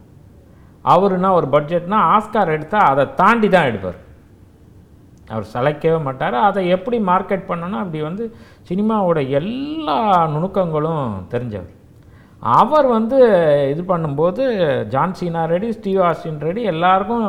அவருனா 0.92 1.28
ஒரு 1.38 1.48
பட்ஜெட்னா 1.54 1.98
ஆஸ்கார் 2.14 2.54
எடுத்தால் 2.56 2.88
அதை 2.92 3.04
தாண்டி 3.20 3.48
தான் 3.54 3.68
எடுப்பார். 3.70 3.98
அவர் 5.32 5.46
சளைக்கவே 5.54 5.98
மாட்டார். 6.06 6.36
அதை 6.48 6.60
எப்படி 6.76 6.98
மார்க்கெட் 7.10 7.50
பண்ணணும் 7.50 7.82
அப்படி 7.82 8.00
வந்து 8.08 8.24
சினிமாவோட 8.68 9.18
எல்லா 9.40 9.98
நுணுக்கங்களும் 10.34 11.04
தெரிஞ்சவர். 11.34 11.74
அவர் 12.60 12.86
வந்து 12.96 13.18
இது 13.72 13.82
பண்ணும்போது 13.92 14.42
John Cena 14.94 15.42
ready 15.54 15.70
Steve 15.78 16.00
Austin 16.08 16.44
ready 16.48 16.62
எல்லாருக்கும் 16.72 17.26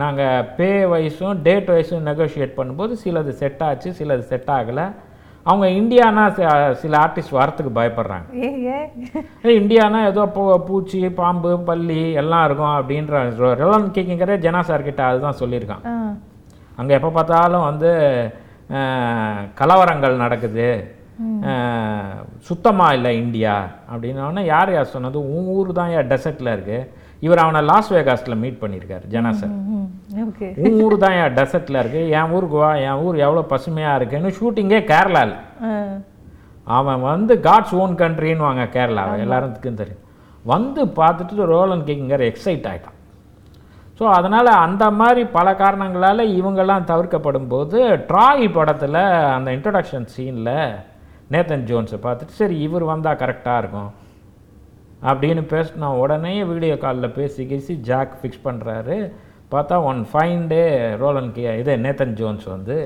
நாங்கள் 0.00 0.44
பே 0.58 0.68
வைஸும் 0.92 1.40
டேட் 1.46 1.70
வைஸும் 1.74 2.06
நெகோஷியேட் 2.10 2.58
பண்ணும்போது 2.58 2.92
சிலது 3.00 3.32
செட் 3.40 3.62
ஆச்சு 3.68 3.88
சிலது 3.98 4.24
செட் 4.30 4.52
ஆகலை. 4.58 4.86
அவங்க 5.50 5.66
இந்தியானா 5.80 6.24
சில 6.82 6.92
ஆர்டிஸ்ட் 7.04 7.36
வரத்துக்கு 7.38 7.72
பயப்படுறாங்க. 7.78 8.26
இந்தியானா 9.60 10.00
ஏதோ 10.10 10.24
பூ 10.36 10.42
பூச்சி 10.68 11.00
பாம்பு 11.20 11.52
பல்லி 11.68 12.02
எல்லாம் 12.22 12.44
இருக்கும் 12.48 12.76
அப்படின்ற 12.78 13.22
ரெலன் 13.62 13.92
கேக்கிங்கரே 13.96 14.36
ஜனா 14.46 14.60
சார் 14.70 14.86
கிட்ட 14.88 15.02
அதுதான் 15.10 15.40
சொல்லியிருக்கான். 15.42 15.84
அங்கே 16.80 16.96
எப்போ 16.98 17.10
பார்த்தாலும் 17.18 17.68
வந்து 17.70 17.92
கலவரங்கள் 19.60 20.22
நடக்குது. 20.24 20.68
சுத்தமாக 22.48 22.96
இல்லை 22.96 23.10
இந்தியா 23.24 23.56
அப்படின்னோடனே 23.92 24.42
யார் 24.54 24.70
யார் 24.74 24.94
சொன்னது? 24.94 25.18
உன் 25.34 25.50
ஊர் 25.56 25.78
தான் 25.78 25.92
ஏன் 25.96 26.10
டெசர்ட்டில் 26.12 26.54
இருக்குது 26.54 26.88
இவர் 27.22 27.42
அவனை 27.42 27.60
லாஸ் 27.70 27.90
வேகாஸில் 27.94 28.40
மீட் 28.42 28.62
பண்ணியிருக்காரு 28.62 29.04
ஜனா 29.12 29.30
சார் 29.40 29.52
உன் 30.66 30.78
ஊர் 30.84 30.96
தான் 31.04 31.16
என் 31.18 31.36
டெசர்ட்டில் 31.36 31.80
இருக்குது 31.82 32.10
என் 32.18 32.32
ஊருக்கு 32.36 32.56
வா 32.62 32.70
என் 32.86 33.02
ஊர் 33.04 33.16
எவ்வளோ 33.26 33.42
பசுமையாக 33.52 33.98
இருக்குன்னு 33.98 34.30
ஷூட்டிங்கே 34.38 34.80
கேரளாவில் 34.90 35.36
அவன் 36.66 37.00
வந்து 37.00 37.34
காட்ஸ் 37.46 37.76
ஓன் 37.82 37.94
கண்ட்ரின்னு 38.02 38.46
வாங்க 38.48 38.64
கேரளாவை 38.74 39.14
எல்லாருக்கும் 39.26 39.80
தெரியும். 39.82 40.02
வந்து 40.44 40.82
பார்த்துட்டு 40.98 41.46
ரோலன் 41.54 41.86
கிங்கர் 41.88 42.24
எக்ஸைட் 42.28 42.68
ஆகிட்டான் 42.70 42.98
ஸோ 44.00 44.04
அதனால் 44.18 44.50
அந்த 44.66 44.84
மாதிரி 44.90 45.22
பல 45.36 45.48
காரணங்களால் 45.54 46.22
இவங்கெல்லாம் 46.38 46.88
தவிர்க்கப்படும் 46.90 47.50
போது 47.52 47.78
ட்ராய் 48.10 48.46
படத்தில் 48.56 49.00
அந்த 49.36 49.48
இன்ட்ரடக்ஷன் 49.56 50.08
சீனில் 50.14 50.54
நேத்தன் 51.32 51.66
ஜோன்ஸை 51.70 51.98
பார்த்துட்டு 52.06 52.40
சரி 52.40 52.56
இவர் 52.60 52.84
வந்தால் 52.84 53.20
கரெக்டாக 53.22 53.60
இருக்கும். 53.62 53.90
அப்படின்னு 55.02 55.42
பேசின 55.50 55.90
உடனே 55.98 56.32
வீடியோ 56.44 56.74
காலில் 56.78 57.14
பேசி 57.14 57.42
பேசி 57.46 57.74
ஜாக் 57.88 58.12
ஃபிக்ஸ் 58.18 58.44
பண்ணுறாரு 58.44 58.96
பார்த்தா 59.52 59.76
ஒன் 59.84 60.00
ஃபைன் 60.10 60.44
டே 60.48 60.62
ரோலன் 61.00 61.32
கே 61.32 61.44
இது 61.58 61.72
நேத்தன் 61.84 62.14
ஜோன்ஸ் 62.18 62.46
வந்து 62.48 62.76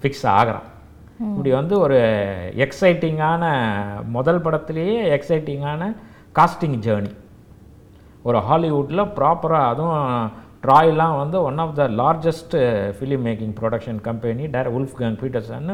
ஃபிக்ஸ் 0.00 0.24
ஆகிறான். 0.32 0.66
இப்படி 1.26 1.50
வந்து 1.52 1.74
ஒரு 1.78 1.98
எக்ஸைட்டிங்கான 2.64 3.44
முதல் 4.16 4.40
படத்துலேயே 4.44 4.98
எக்ஸைட்டிங்கான 5.16 5.82
காஸ்டிங் 6.34 6.78
ஜேர்னி 6.86 7.12
ஒரு 8.24 8.38
ஹாலிவுட்டில் 8.48 9.10
ப்ராப்பராக 9.16 9.70
அதுவும் 9.72 10.00
ட்ராய்லாம் 10.64 11.16
வந்து 11.18 11.38
one 11.42 11.60
of 11.64 11.76
the 11.76 11.84
largest 12.00 12.54
film 12.96 13.24
making 13.26 13.54
production 13.58 14.00
company 14.08 14.44
டேர 14.54 14.72
wolf 14.76 14.96
கங் 15.00 15.18
Peterson 15.20 15.68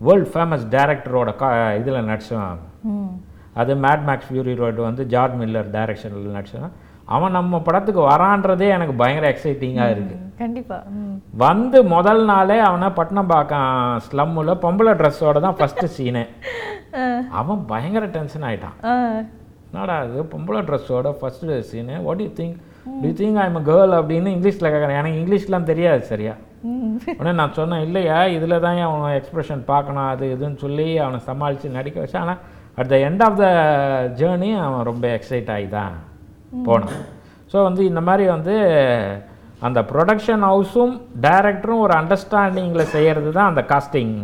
world 0.00 0.30
famous 0.32 0.66
டேரக்டரோட 0.74 1.30
கா 1.36 1.48
இதில் 1.80 2.08
நடிச்சான் 2.08 2.58
ம். 2.90 3.14
அது 3.56 3.72
மேட் 3.84 4.04
மேக்ஸ் 4.06 4.28
ஃபியூரி 4.28 4.54
ரோடு 4.60 4.80
வந்து 4.86 5.02
ஜார்ஜ் 5.12 5.36
மில்லர் 5.40 5.70
டைரக்ஷனில் 5.74 6.36
நடிச்சான் 6.36 6.72
அவன் 7.08 7.34
நம்ம 7.36 7.60
படத்துக்கு 7.60 8.02
வரான்றதே 8.04 8.66
எனக்கு 8.76 8.94
பயங்கர 9.00 9.26
எக்ஸைட்டிங்காக 9.32 9.94
இருக்குது 9.94 10.20
கண்டிப்பா. 10.38 10.76
ம். 10.94 11.16
வந்து 11.42 11.78
முதல் 11.92 12.22
நாளே 12.30 12.56
அவனை 12.68 12.88
பட்டினப்பாக்கம் 12.98 13.72
ஸ்லம்மில் 14.06 14.60
பொம்பளை 14.62 14.92
ட்ரெஸ்ஸோட 15.00 15.40
தான் 15.44 15.58
ஃபஸ்ட்டு 15.58 15.88
சீனே 15.96 16.24
அவன் 17.40 17.60
பயங்கர 17.70 18.04
டென்ஷன் 18.16 18.46
ஆயிட்டான். 18.48 18.76
என்னடா 19.68 19.94
அது 20.02 20.24
பொம்பளை 20.32 20.60
ட்ரெஸ்ஸோட 20.66 21.08
first 21.20 21.58
scene 21.70 21.94
what 22.06 22.24
you 22.24 22.30
think 22.36 22.56
to 23.02 23.10
think 23.20 23.38
I'm 23.44 23.60
girl 23.68 23.94
அப்படின்னு 23.98 24.34
இங்கிலீஷில் 24.34 24.70
கேட்குறேன் 24.72 25.00
எனக்கு 25.00 25.20
இங்கிலீஷ்லாம் 25.20 25.70
தெரியாது 25.70 26.02
சரியா. 26.10 26.34
உடனே 27.14 27.32
நான் 27.38 27.56
சொன்னேன் 27.56 27.84
இல்லையா 27.86 28.18
இதில் 28.36 28.60
தான் 28.60 28.78
அவன் 28.86 29.16
எக்ஸ்பிரஷன் 29.16 29.62
பார்க்கணும் 29.70 30.08
அது 30.10 30.24
இதுன்னு 30.34 30.60
சொல்லி 30.62 30.86
அவனை 30.98 31.20
சமாளித்து 31.26 31.76
நடிக்க 31.78 31.98
வச்சான். 32.00 32.24
ஆனால் 32.24 32.42
at 32.78 32.90
the 32.92 32.96
end 33.08 33.22
of 33.22 33.38
the 33.42 33.46
journey 34.20 34.50
அவன் 34.64 34.88
ரொம்ப 34.90 35.04
எக்ஸைட் 35.18 35.52
ஆகி 35.54 35.68
தான் 35.76 35.94
போனான். 36.66 36.98
ஸோ 37.52 37.56
வந்து 37.62 37.82
இந்த 37.90 38.00
மாதிரி 38.08 38.24
வந்து 38.34 38.54
அந்த 39.66 39.80
ப்ரொடக்ஷன் 39.90 40.44
ஹவுஸும் 40.48 40.94
டைரக்டரும் 41.26 41.82
ஒரு 41.84 41.94
அண்டர்ஸ்டாண்டிங்கில் 42.00 42.92
செய்கிறது 42.94 43.30
தான் 43.36 43.50
அந்த 43.52 43.62
காஸ்டிங் 43.72 44.14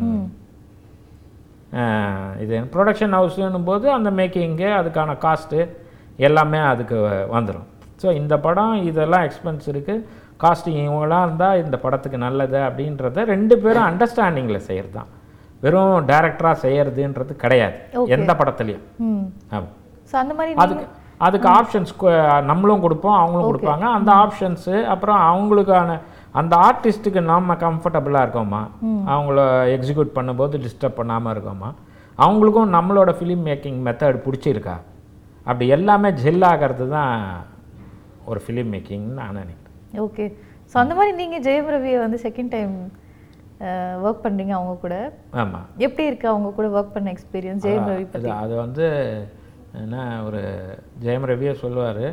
இது 2.43 2.63
ப்ரொடக்ஷன் 2.75 3.15
ஹவுஸுன்னும் 3.19 3.69
போது 3.69 3.87
அந்த 3.99 4.11
மேக்கிங்கு 4.19 4.69
அதுக்கான 4.79 5.15
காஸ்ட்டு 5.27 5.61
எல்லாமே 6.19 6.61
அதுக்கு 6.71 6.97
வந்துடும் 7.37 7.67
ஸோ 8.03 8.09
இந்த 8.21 8.35
படம் 8.39 8.75
இதெல்லாம் 8.91 9.25
எக்ஸ்பென்ஸ் 9.29 9.67
இருக்குது 9.73 10.05
காஸ்டிங் 10.43 10.83
இவங்களாம் 10.85 11.25
இருந்தால் 11.27 11.61
இந்த 11.65 11.77
படத்துக்கு 11.85 12.19
நல்லது 12.27 12.59
அப்படின்றத 12.69 13.25
ரெண்டு 13.35 13.55
பேரும் 13.63 13.89
அண்டர்ஸ்டாண்டிங்கில் 13.91 14.67
செய்கிறது 14.69 14.95
தான் 14.97 15.11
வெறும் 15.65 16.07
டைரக்டராக 16.11 16.57
செய்கிறதுன்றது 16.65 17.33
கிடையாது. 17.43 17.77
எந்த 18.17 18.33
படத்துலையும். 18.41 18.85
ஆமாம் 19.57 19.75
அதுக்கு 20.65 20.87
அதுக்கு 21.27 21.49
ஆப்ஷன்ஸ் 21.59 21.93
நம்மளும் 22.51 22.85
கொடுப்போம் 22.85 23.19
அவங்களும் 23.21 23.49
கொடுப்பாங்க. 23.51 23.87
அந்த 23.97 24.11
ஆப்ஷன்ஸு 24.25 24.75
அப்புறம் 24.93 25.21
அவங்களுக்கான 25.33 25.99
அந்த 26.41 26.55
ஆர்டிஸ்ட்டுக்கு 26.67 27.21
நாம 27.33 27.55
கம்ஃபர்டபுளாக 27.65 28.25
இருக்கோமா? 28.27 28.61
அவங்கள 29.15 29.39
எக்ஸிக்யூட் 29.77 30.17
பண்ணும்போது 30.19 30.61
டிஸ்டர்ப் 30.67 30.99
பண்ணாமல் 31.01 31.33
இருக்கோமா? 31.35 31.71
அவங்களுக்கும் 32.25 32.75
நம்மளோட 32.77 33.11
ஃபிலிம் 33.19 33.45
மேக்கிங் 33.49 33.79
மெத்தட் 33.87 34.25
பிடிச்சிருக்கா? 34.27 34.77
அப்படி 35.49 35.67
எல்லாமே 35.77 36.09
ஜெல் 36.23 36.47
ஆகிறது 36.51 36.87
தான் 36.97 37.15
ஒரு 38.31 38.41
ஃபிலிம் 38.45 38.71
மேக்கிங்னு 38.75 39.19
நான் 39.21 39.39
நினைக்கிறேன். 39.43 39.77
ஓகே 40.07 40.25
ஸோ 40.71 40.77
அந்த 40.83 40.95
மாதிரி 40.97 41.13
நீங்கள் 41.21 41.45
ஜெயம் 41.47 41.71
ரவியை 41.75 42.01
வந்து 42.07 42.19
செகண்ட் 42.27 42.53
டைம் 42.57 42.75
ஒர்க் 44.05 44.25
பண்ணுறீங்க 44.25 44.53
அவங்க 44.59 44.75
கூட. 44.85 44.97
ஆமாம் 45.43 45.67
எப்படி 45.87 46.05
இருக்கு 46.11 46.27
அவங்க 46.33 46.51
கூட 46.59 46.69
ஒர்க் 46.79 46.95
பண்ண 46.95 47.09
எக்ஸ்பீரியன்ஸ் 47.17 47.65
ஜெயம் 47.67 47.89
ரவி 47.91 48.07
அது 48.19 48.31
அது 48.45 48.55
வந்து 48.65 48.87
என்ன 49.83 50.05
ஒரு 50.27 50.43
ஜெயம் 51.05 51.27
ரவியே 51.31 51.53
சொல்லுவார். 51.65 52.05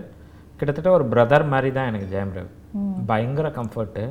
கிட்டத்தட்ட 0.58 0.89
ஒரு 0.98 1.06
பிரதர் 1.13 1.46
மாதிரி 1.54 1.70
தான் 1.77 1.89
எனக்கு 1.92 2.10
ஜெயம் 2.16 2.34
ரவி. 2.38 2.51
பயங்கர 3.12 3.48
கம்ஃபர்ட்டு 3.60 4.06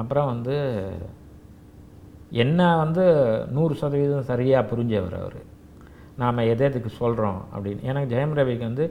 அப்புறம் 0.00 0.30
வந்து 0.32 0.56
என்ன 2.44 2.60
வந்து 2.82 3.04
நூறு 3.56 3.74
சதவீதம் 3.80 4.28
சரியாக 4.30 4.68
புரிஞ்சவர் 4.70 5.16
அவர். 5.22 5.40
நாம் 6.20 6.46
எது 6.52 6.64
எதுக்கு 6.68 6.90
சொல்கிறோம் 7.00 7.40
அப்படின்னு. 7.54 7.82
எனக்கு 7.90 8.12
ஜெயம் 8.14 8.36
ரவிக்கு 8.38 8.64
வந்து 8.70 8.86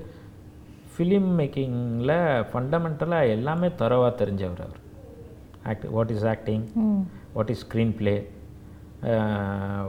ஃபிலிம் 0.94 1.32
மேக்கிங்கில் 1.40 2.18
ஃபண்டமெண்டலாக 2.52 3.34
எல்லாமே 3.36 3.68
தரவாக 3.82 4.14
தெரிஞ்சவர் 4.22 4.62
அவர். 4.66 4.82
Act 5.72 5.88
what 5.96 6.14
is 6.16 6.28
acting 6.34 6.66
what 7.36 7.52
is 7.56 7.64
screen 7.66 7.94
play 8.00 8.16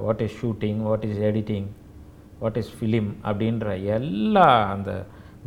what 0.07 0.23
is 0.27 0.37
shooting 0.43 0.81
what 0.89 1.07
is 1.11 1.21
editing 1.31 1.69
what 2.41 2.59
is 2.63 2.73
film 2.79 3.11
அப்படின்ற 3.29 3.67
எல்லா 3.97 4.47
அந்த 4.75 4.91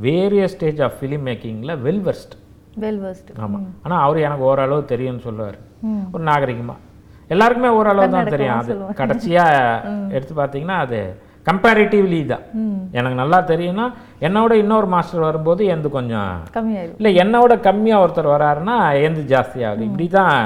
வேரியஸ் 0.05 0.55
ஸ்டேஜ் 0.55 0.81
ஆஃப் 0.87 0.97
ஃபிலிம் 0.99 1.23
மேக்கிங்கில் 1.29 1.75
வெல் 1.85 2.03
வெர்ஸ்ட் 2.07 2.35
வெல் 2.83 3.01
வர்ஸ்ட் 3.03 3.29
ஆமாம் 3.43 3.67
ஆனால் 3.85 4.01
அவர் 4.05 4.25
எனக்கு 4.27 4.43
ஓரளவு 4.49 4.81
தெரியும்னு 4.93 5.25
சொல்லுவார். 5.27 5.57
ஒரு 6.13 6.23
நாகரிகமாக 6.31 6.81
எல்லாருக்குமே 7.33 7.69
ஓரளவு 7.77 8.13
தான் 8.15 8.33
தெரியும். 8.33 8.59
அது 8.61 8.73
கடைசியாக 8.99 9.53
எடுத்து 10.15 10.33
பார்த்தீங்கன்னா 10.41 10.77
அது 10.85 10.99
கம்பேரிட்டிவ்லி 11.45 12.19
தான். 12.31 12.43
எனக்கு 12.97 13.17
நல்லா 13.21 13.39
தெரியும்னா 13.51 13.85
என்னோட 14.27 14.51
இன்னொரு 14.63 14.87
மாஸ்டர் 14.93 15.27
வரும்போது 15.27 15.61
எந்த 15.75 15.87
கொஞ்சம் 15.97 16.31
இல்லை 16.99 17.11
என்னோட 17.23 17.53
கம்மியாக 17.67 18.03
ஒருத்தர் 18.05 18.33
வராருன்னா 18.35 18.77
எந்த 19.07 19.21
ஜாஸ்தி 19.33 19.59
ஆகுது 19.69 19.87
இப்படி 19.89 20.07
தான் 20.19 20.39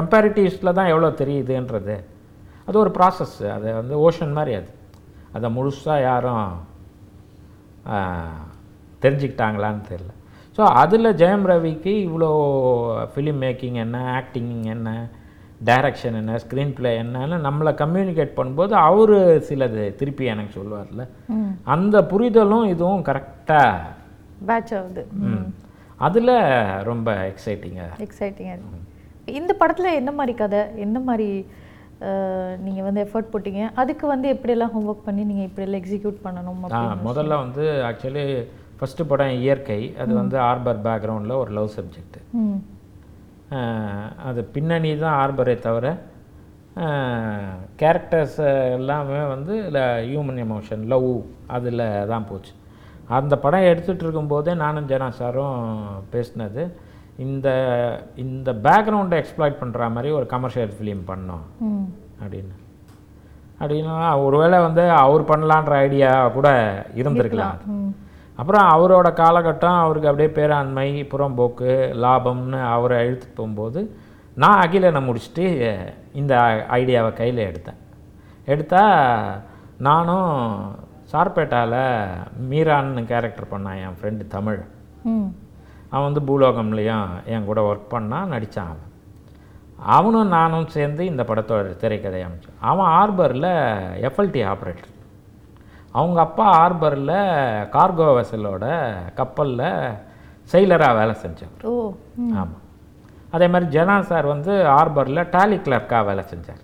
கம்பேரிட்டிவ்ஸில் 0.00 0.76
தான் 0.78 0.92
எவ்வளோ 0.94 1.10
தெரியுதுன்றது. 1.22 1.96
அது 2.66 2.76
ஒரு 2.84 2.92
ப்ராசஸ் 2.98 3.38
அது 3.56 3.68
வந்து 3.80 3.94
ஓஷன் 4.06 4.36
மாதிரி 4.38 4.54
அது. 4.60 4.70
அதை 5.36 5.48
முழுசாக 5.58 6.06
யாரும் 6.08 6.46
தெரிஞ்சுக்கிட்டாங்களான்னு 9.04 9.82
தெரியல. 9.92 10.12
ஸோ 10.56 10.62
அதில் 10.80 11.16
ஜெயம் 11.20 11.46
ரவிக்கு 11.50 11.92
இவ்வளோ 12.06 12.28
ஃபிலிம் 13.12 13.40
மேக்கிங் 13.44 13.78
என்ன 13.84 13.98
ஆக்டிங் 14.18 14.52
என்ன 14.74 14.88
டைரக்ஷன் 15.68 16.18
என்ன 16.20 16.36
ஸ்க்ரீன் 16.42 16.74
ப்ளே 16.76 16.90
என்னன்னு 17.02 17.36
நம்மளை 17.46 17.72
கம்யூனிகேட் 17.80 18.36
பண்ணும்போது 18.38 18.74
அவர் 18.88 19.14
சிலது 19.48 19.84
திருப்பி 20.00 20.24
எனக்கு 20.34 20.52
சொல்லுவார்ல. 20.58 21.04
அந்த 21.74 21.96
புரிதலும் 22.12 22.66
இதுவும் 22.74 23.06
கரெக்டாக 23.08 23.90
பேட்ச் 24.50 24.74
ஆகுது. 24.78 25.04
அதில் 26.06 26.34
ரொம்ப 26.90 27.08
எக்ஸைட்டிங்காக 27.32 28.04
எக்ஸைட்டிங்காக 28.06 28.56
இருக்கு. 28.58 28.78
இந்த 29.38 29.52
படத்தில் 29.60 29.98
என்ன 30.00 30.10
மாதிரி 30.18 30.34
கதை? 30.42 30.62
என்ன 30.84 30.98
மாதிரி 31.08 31.28
நீங்கள் 32.64 32.86
வந்து 32.86 33.00
எஃபர்ட் 33.06 33.32
போட்டீங்க? 33.32 33.62
அதுக்கு 33.80 34.04
வந்து 34.12 34.26
எப்படியெல்லாம் 34.34 34.72
ஹோம்ஒர்க் 34.74 35.06
பண்ணி 35.08 35.22
நீங்கள் 35.30 35.48
இப்படியெல்லாம் 35.48 35.82
எக்ஸிக்யூட் 35.82 36.22
பண்ணணும் 36.26 36.60
முதல்ல 37.08 37.38
வந்து 37.44 37.64
ஆக்சுவலி 37.88 38.24
ஃபஸ்ட்டு 38.78 39.08
படம் 39.10 39.38
இயற்கை. 39.40 39.80
அது 40.02 40.12
வந்து 40.20 40.36
ஆர்பர் 40.50 40.84
பேக்ரவுண்டில் 40.86 41.40
ஒரு 41.42 41.50
லவ் 41.58 41.74
சப்ஜெக்ட் 41.78 42.18
அது 44.28 44.40
பின்னணி 44.54 44.90
தான் 45.04 45.18
ஆர்பரே 45.22 45.56
தவிர 45.66 45.86
கேரக்டர்ஸ் 47.80 48.40
எல்லாமே 48.78 49.20
வந்து 49.34 49.54
ஹியூமன் 50.10 50.40
எமோஷன் 50.46 50.82
லவ் 50.92 51.10
அதில் 51.56 51.82
தான் 52.12 52.28
போச்சு. 52.30 52.52
அந்த 53.18 53.34
படம் 53.44 53.68
எடுத்துகிட்டு 53.70 54.04
இருக்கும்போதே 54.06 54.52
நானும் 54.62 54.88
ஜனா 54.90 55.08
சாரும் 55.20 55.58
பேசினது 56.12 56.64
இந்த 57.26 57.48
இந்த 58.16 58.52
பேக்ரவுண்டை 58.66 59.16
எக்ஸ்ப்ளாய்ட் 59.22 59.60
பண்ணுற 59.62 59.90
மாதிரி 59.94 60.10
ஒரு 60.18 60.26
கமர்ஷியல் 60.26 60.72
ஃபிலிம் 60.76 61.02
பண்ணோம். 61.10 61.44
அப்படின்னு. 62.22 62.54
அப்படின்னா 63.60 64.24
ஒருவேளை 64.24 64.58
வந்து 64.58 64.90
அவர் 64.90 65.28
பண்ணலான்ற 65.30 65.72
ஐடியா 65.86 66.28
கூட 66.28 66.48
இருந்திருக்கலாம். 66.94 67.58
அப்புறம் 68.36 68.66
அவரோட 68.74 69.08
காலகட்டம் 69.22 69.80
அவருக்கு 69.84 70.08
அப்படியே 70.10 70.30
பேராண்மை 70.38 70.86
புறம்போக்கு 71.12 71.70
லாபம்னு 72.04 72.60
அவரை 72.76 73.06
இழுத்து 73.06 73.26
போகும்போது 73.28 73.80
நான் 74.34 74.60
அகிலனை 74.60 75.00
முடிச்சுட்டு 75.08 75.46
இந்த 76.20 76.34
ஐடியாவை 76.70 77.12
கையில் 77.12 77.46
எடுத்தேன். 77.48 77.80
எடுத்தா 78.46 78.84
நானும் 79.88 80.30
சார்பேட்டாவில் 81.12 81.82
மீரான்னு 82.50 83.04
கேரக்டர் 83.12 83.52
பண்ணான் 83.52 83.80
என் 83.84 83.98
ஃப்ரெண்டு 83.98 84.26
தமிழ். 84.36 84.60
அவன் 85.92 86.12
வந்து 86.12 86.20
பூலோகம்லேயும் 86.20 87.06
என் 87.26 87.44
கூட 87.44 87.60
ஒர்க் 87.62 87.92
பண்ணான் 87.92 88.32
நடித்தான் 88.32 88.66
அவன். 88.66 88.86
அவனும் 89.94 90.28
நானும் 90.28 90.66
சேர்ந்து 90.66 91.06
இந்த 91.06 91.22
படத்தோட 91.22 91.76
திரைக்கதை 91.76 92.22
அமைச்சோம் 92.22 92.58
அவன் 92.60 92.86
ஆர்பரில் 92.92 93.50
எஃப்எல்டி 94.08 94.42
ஆப்ரேட்டர் 94.50 94.96
அவங்க 95.94 96.20
அப்பா 96.20 96.44
ஆர்பரில் 96.56 97.16
கார்கோ 97.70 98.08
வெசலோட 98.16 98.64
கப்பலில் 99.14 99.66
செயலராக 100.52 100.94
வேலை 100.94 101.14
செஞ்சான் 101.22 101.54
ஓ 101.64 101.72
ஆமாம் 102.32 102.60
அதே 103.30 103.48
மாதிரி 103.48 103.78
ஜனா 103.78 104.00
சார் 104.02 104.26
வந்து 104.26 104.52
ஆர்பரில் 104.76 105.28
டாலி 105.30 105.56
கிளர்க்காக 105.56 106.04
வேலை 106.04 106.24
செஞ்சார். 106.30 106.62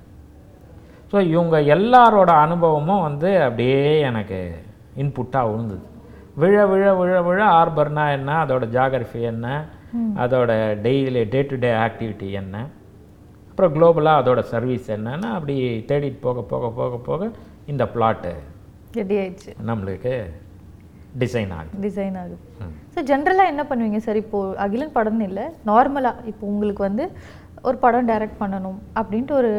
ஸோ 1.13 1.21
இவங்க 1.27 1.57
எல்லாரோட 1.75 2.31
அனுபவமும் 2.37 3.03
வந்து 3.03 3.43
அப்படியே 3.43 4.01
எனக்கு 4.01 4.39
இன்புட்டாக 4.97 5.49
விழுந்தது 5.49 5.85
விழ 6.43 6.57
விழ 6.71 6.85
விழ 7.01 7.13
விழ 7.27 7.41
ஆர்பர்னா 7.59 8.05
என்ன? 8.17 8.31
அதோட 8.45 8.65
ஜாகிரஃபி 8.77 9.21
என்ன? 9.33 9.47
அதோட 10.23 10.51
daily 10.87 11.23
day 11.35 11.41
to 11.51 11.57
day 11.65 11.71
activity 11.85 12.29
என்ன? 12.41 12.57
அப்புறம் 13.51 13.73
குளோபலாக 13.77 14.21
அதோட 14.23 14.41
சர்வீஸ் 14.51 14.89
என்னன்னு 14.97 15.29
அப்படி 15.37 15.55
தேடிட்டு 15.91 16.21
போக 16.27 16.43
போக 16.51 16.71
போக 16.81 16.99
போக 17.09 17.31
இந்த 17.73 17.85
பிளாட்டு 17.95 18.33
ரெடி 18.99 19.17
ஆயிடுச்சு 19.23 19.53
நம்மளுக்கு 19.71 20.13
டிசைன் 21.23 21.53
ஆகுது. 21.57 21.81
டிசைன் 21.87 22.17
ஆகுது. 22.21 22.37
ஸோ 22.95 22.99
ஜென்ரலாக 23.11 23.53
என்ன 23.53 23.63
பண்ணுவீங்க? 23.71 23.99
சார் 24.07 24.19
இப்போ 24.25 24.39
அகிலன் 24.65 24.95
படம்னு 24.97 25.27
இல்லை 25.31 25.45
நார்மலாக 25.71 26.29
இப்போ 26.31 26.45
உங்களுக்கு 26.53 26.83
வந்து 26.89 27.05
ஒரு 27.69 27.77
படம் 27.85 28.09
டைரக்ட் 28.11 28.41
பண்ணணும் 28.43 28.79
அப்படின்ட்டு 29.01 29.35
ஒரு 29.41 29.53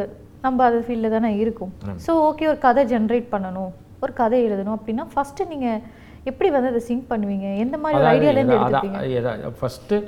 நம்ம 0.46 0.66
அது 0.70 0.80
ஃபீல்டில் 0.88 1.16
தானே 1.16 1.30
இருக்கும். 1.44 1.72
ஸோ 2.06 2.12
ஓகே 2.30 2.48
ஒரு 2.54 2.60
கதை 2.68 2.84
ஜென்ரேட் 2.94 3.28
பண்ணணும் 3.36 3.72
ஒரு 4.06 4.14
கதை 4.22 4.40
எழுதணும் 4.48 4.78
அப்படின்னா 4.78 5.06
ஃபஸ்ட்டு 5.14 5.50
நீங்கள் 5.54 5.80
எப்படி 6.24 6.50
வந்து 6.50 6.68
அதை 6.68 6.80
சிங்க் 6.80 7.12
பண்ணுவீங்க? 7.12 7.58
எந்த 7.58 7.78
மாதிரி 7.78 8.02
ஒரு 8.02 8.12
ஐடியாலேருந்து 8.12 8.60
எடுத்துப்பீங்க? 8.60 9.02
ஃபஸ்ட்டு 9.62 10.04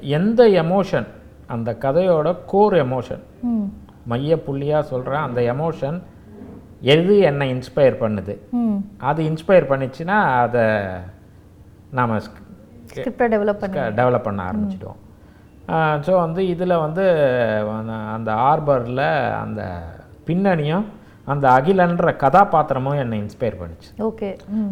எந்த 0.00 0.48
எமோஷன் 0.48 1.06
அந்த 1.46 1.76
கதையோட 1.80 2.36
கோர் 2.46 2.72
எமோஷன் 2.74 3.22
மைய 4.06 4.36
புள்ளியாக 4.36 4.80
சொல்கிறேன் 4.80 5.18
அந்த 5.18 5.40
எமோஷன் 5.40 6.02
எது 6.80 7.18
என்னை 7.18 7.54
இன்ஸ்பயர் 7.54 7.96
பண்ணுது? 8.00 8.38
அது 8.98 9.22
இன்ஸ்பயர் 9.24 9.30
பண்ணிச்சுன்னா 9.46 10.22
அதை 10.22 10.62
நாம் 11.90 12.20
டெவலப் 13.18 13.52
பண்ணி 13.52 13.78
டெவலப் 13.78 14.22
பண்ண 14.22 14.50
ஆரம்பிச்சிடுவோம். 14.52 14.96
ஸோ 16.06 16.16
வந்து 16.16 16.48
இதில் 16.48 16.76
வந்து 16.76 17.10
அந்த- 17.78 17.92
அந்த 17.92 18.32
ஆர்பரில் 18.32 19.32
அந்த 19.32 19.82
பின்னணியும் 20.26 20.84
அந்த 21.32 21.44
அகிலன்ற 21.56 22.10
கதாபாத்திரமும் 22.24 23.00
என்னை 23.02 23.16
இன்ஸ்பயர் 23.24 23.58
பண்ணுச்சு. 23.62 23.90
ஓகே 24.08 24.30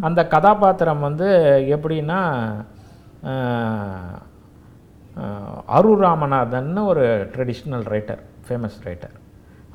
அந்த 0.08 0.20
கதாபாத்திரம் 0.34 1.02
வந்து 1.08 1.28
எப்படின்னா 1.76 2.20
அரூர் 5.76 6.02
ராமநாதன் 6.06 6.72
ஒரு 6.92 7.04
ட்ரெடிஷ்னல் 7.34 7.86
ரைட்டர் 7.94 8.22
ஃபேமஸ் 8.46 8.78
ரைட்டர் 8.86 9.14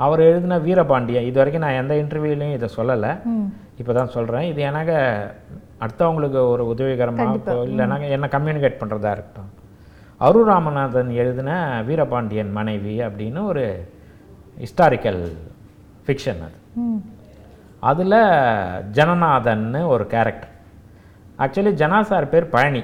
அவர் 0.06 0.22
எழுதின 0.28 0.58
வீரபாண்டியன் 0.66 1.28
இது 1.30 1.40
வரைக்கும் 1.40 1.64
நான் 1.66 1.80
எந்த 1.82 1.94
இன்டர்வியூலையும் 2.02 2.58
இதை 2.58 2.68
சொல்லலை. 2.78 3.12
இப்போ 3.80 3.92
தான் 3.98 4.14
சொல்கிறேன் 4.16 4.46
இது 4.52 4.62
எனக்கு 4.70 4.98
அடுத்தவங்களுக்கு 5.84 6.40
ஒரு 6.54 6.64
உதவிகரமாக 6.74 7.56
இல்லைனா 7.72 7.98
என்ன 8.18 8.30
கம்யூனிகேட் 8.36 8.80
பண்ணுறதா 8.82 9.12
இருக்கட்டும். 9.16 9.52
அரூர் 10.28 10.50
ராமநாதன் 10.52 11.12
எழுதின 11.22 11.52
வீரபாண்டியன் 11.90 12.52
மனைவி 12.60 12.96
அப்படின்னு 13.08 13.42
ஒரு 13.52 13.66
ஹிஸ்டாரிக்கல் 14.64 15.22
ஃபிக்ஷன் 16.06 16.42
அது. 16.48 16.59
அதில் 17.90 18.22
ஜனநாதன்னு 18.98 19.82
ஒரு 19.96 20.06
கேரக்டர் 20.14 20.54
ஆக்சுவலி 21.44 21.72
ஜனா 21.82 22.00
சார் 22.12 22.32
பேர் 22.32 22.54
பழனி. 22.56 22.82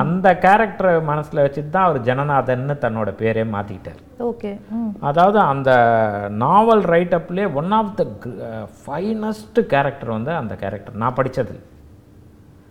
அந்த 0.00 0.28
கேரக்டரை 0.44 0.92
மனசில் 1.08 1.42
வச்சுட்டு 1.42 1.70
தான் 1.74 1.86
அவர் 1.88 1.98
ஜனநாதன்னு 2.08 2.74
தன்னோட 2.84 3.10
பேரே 3.20 3.44
மாற்றிக்கிட்டார் 3.54 4.00
ஓகே. 4.28 4.50
அதாவது 5.08 5.38
அந்த 5.52 5.70
novel 6.44 6.84
ரைட்டப்லேயே 6.94 7.46
one 7.60 7.74
of 7.78 7.92
the 8.00 8.04
finest 8.80 9.60
character 9.72 10.14
வந்து 10.16 10.32
அந்த 10.40 10.54
கேரக்டர் 10.62 11.00
நான் 11.02 11.16
படித்தது 11.20 11.56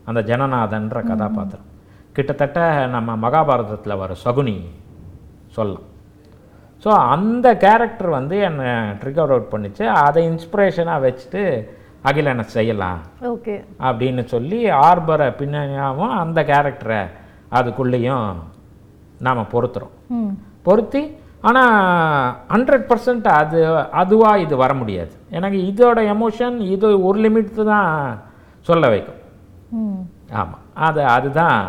அந்த 0.09 0.21
ஜனநாதன்ற 0.31 0.99
கதாபாத்திரம். 1.11 1.69
கிட்டத்தட்ட 2.17 2.59
நம்ம 2.95 3.15
மகாபாரதத்தில் 3.25 3.99
வர 4.03 4.13
சகுனி 4.25 4.57
சொல்லலாம். 5.57 5.89
ஸோ 6.85 6.91
அந்த 7.13 7.47
கேரக்டர் 7.57 8.09
வந்து 8.09 8.37
என்னை 8.39 8.71
ட்ரிகர் 9.01 9.31
அவுட் 9.33 9.51
பண்ணிச்சு. 9.53 9.85
அதை 10.03 10.19
இன்ஸ்பிரேஷனாக 10.31 11.03
வச்சுட்டு 11.05 11.43
அகிலனை 12.03 12.43
செய்யலாம் 12.55 12.99
ஓகே. 13.31 13.55
அப்படின்னு 13.79 14.23
சொல்லி 14.25 14.59
ஆர்பரை 14.81 15.27
பின்னணியாகவும் 15.39 16.13
அந்த 16.23 16.41
கேரக்டரை 16.43 16.99
அதுக்குள்ளேயும் 17.51 18.27
நாம் 19.19 19.51
பொருத்துறோம். 19.53 19.93
ம். 20.09 20.33
பொருத்தி 20.61 21.01
ஆனால் 21.41 21.73
ஹண்ட்ரட் 22.49 22.87
பர்சன்ட் 22.89 23.27
அது 23.39 23.59
அதுவாக 23.91 24.39
இது 24.39 24.55
வர 24.57 24.73
முடியாது. 24.73 25.13
எனக்கு 25.29 25.57
இதோட 25.71 25.99
எமோஷன் 26.13 26.57
இது 26.75 26.87
ஒரு 27.01 27.19
லிமிட் 27.19 27.51
தான் 27.63 27.91
சொல்ல 28.67 28.87
வைக்கும். 28.89 29.19
ஆமாம் 30.33 30.63
அது 30.87 31.01
அதுதான் 31.07 31.59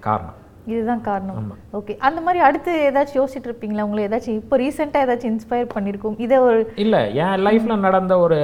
காரணம். 0.00 0.38
இதுதான் 0.66 1.00
காரணம். 1.00 1.52
ஓகே 1.72 1.96
அந்த 1.98 2.20
மாதிரி 2.20 2.44
அடுத்து 2.44 2.92
ஏதாச்சும் 2.92 3.18
யோசிச்சுட்டு 3.20 3.48
இருப்பீங்களா? 3.50 3.80
உங்களை 3.80 4.04
ஏதாச்சும் 4.08 4.38
இப்போ 4.40 4.56
ரீசெண்டாக 4.56 5.04
ஏதாச்சும் 5.04 5.32
இன்ஸ்பயர் 5.32 5.72
பண்ணியிருக்கும் 5.74 6.18
இதை 6.18 6.38
ஒரு 6.38 6.72
இல்லை 6.76 7.14
என் 7.14 7.44
லைஃப்பில் 7.46 7.84
நடந்த 7.86 8.18
ஒரு 8.18 8.38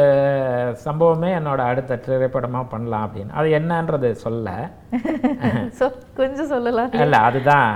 சம்பவமே 0.85 1.31
என்னோட 1.39 1.59
அடுத்த 1.59 1.97
திரைப்படமாக 1.97 2.65
பண்ணலாம் 2.65 3.05
அப்படின்னு. 3.07 3.31
அது 3.31 3.49
என்னன்றது 3.51 4.11
சொல்ல. 4.11 4.71
சொ 5.79 5.93
கொஞ்சம் 6.15 6.47
சொல்லலாம். 6.47 6.93
இல்லை 6.93 7.19
அதுதான் 7.19 7.73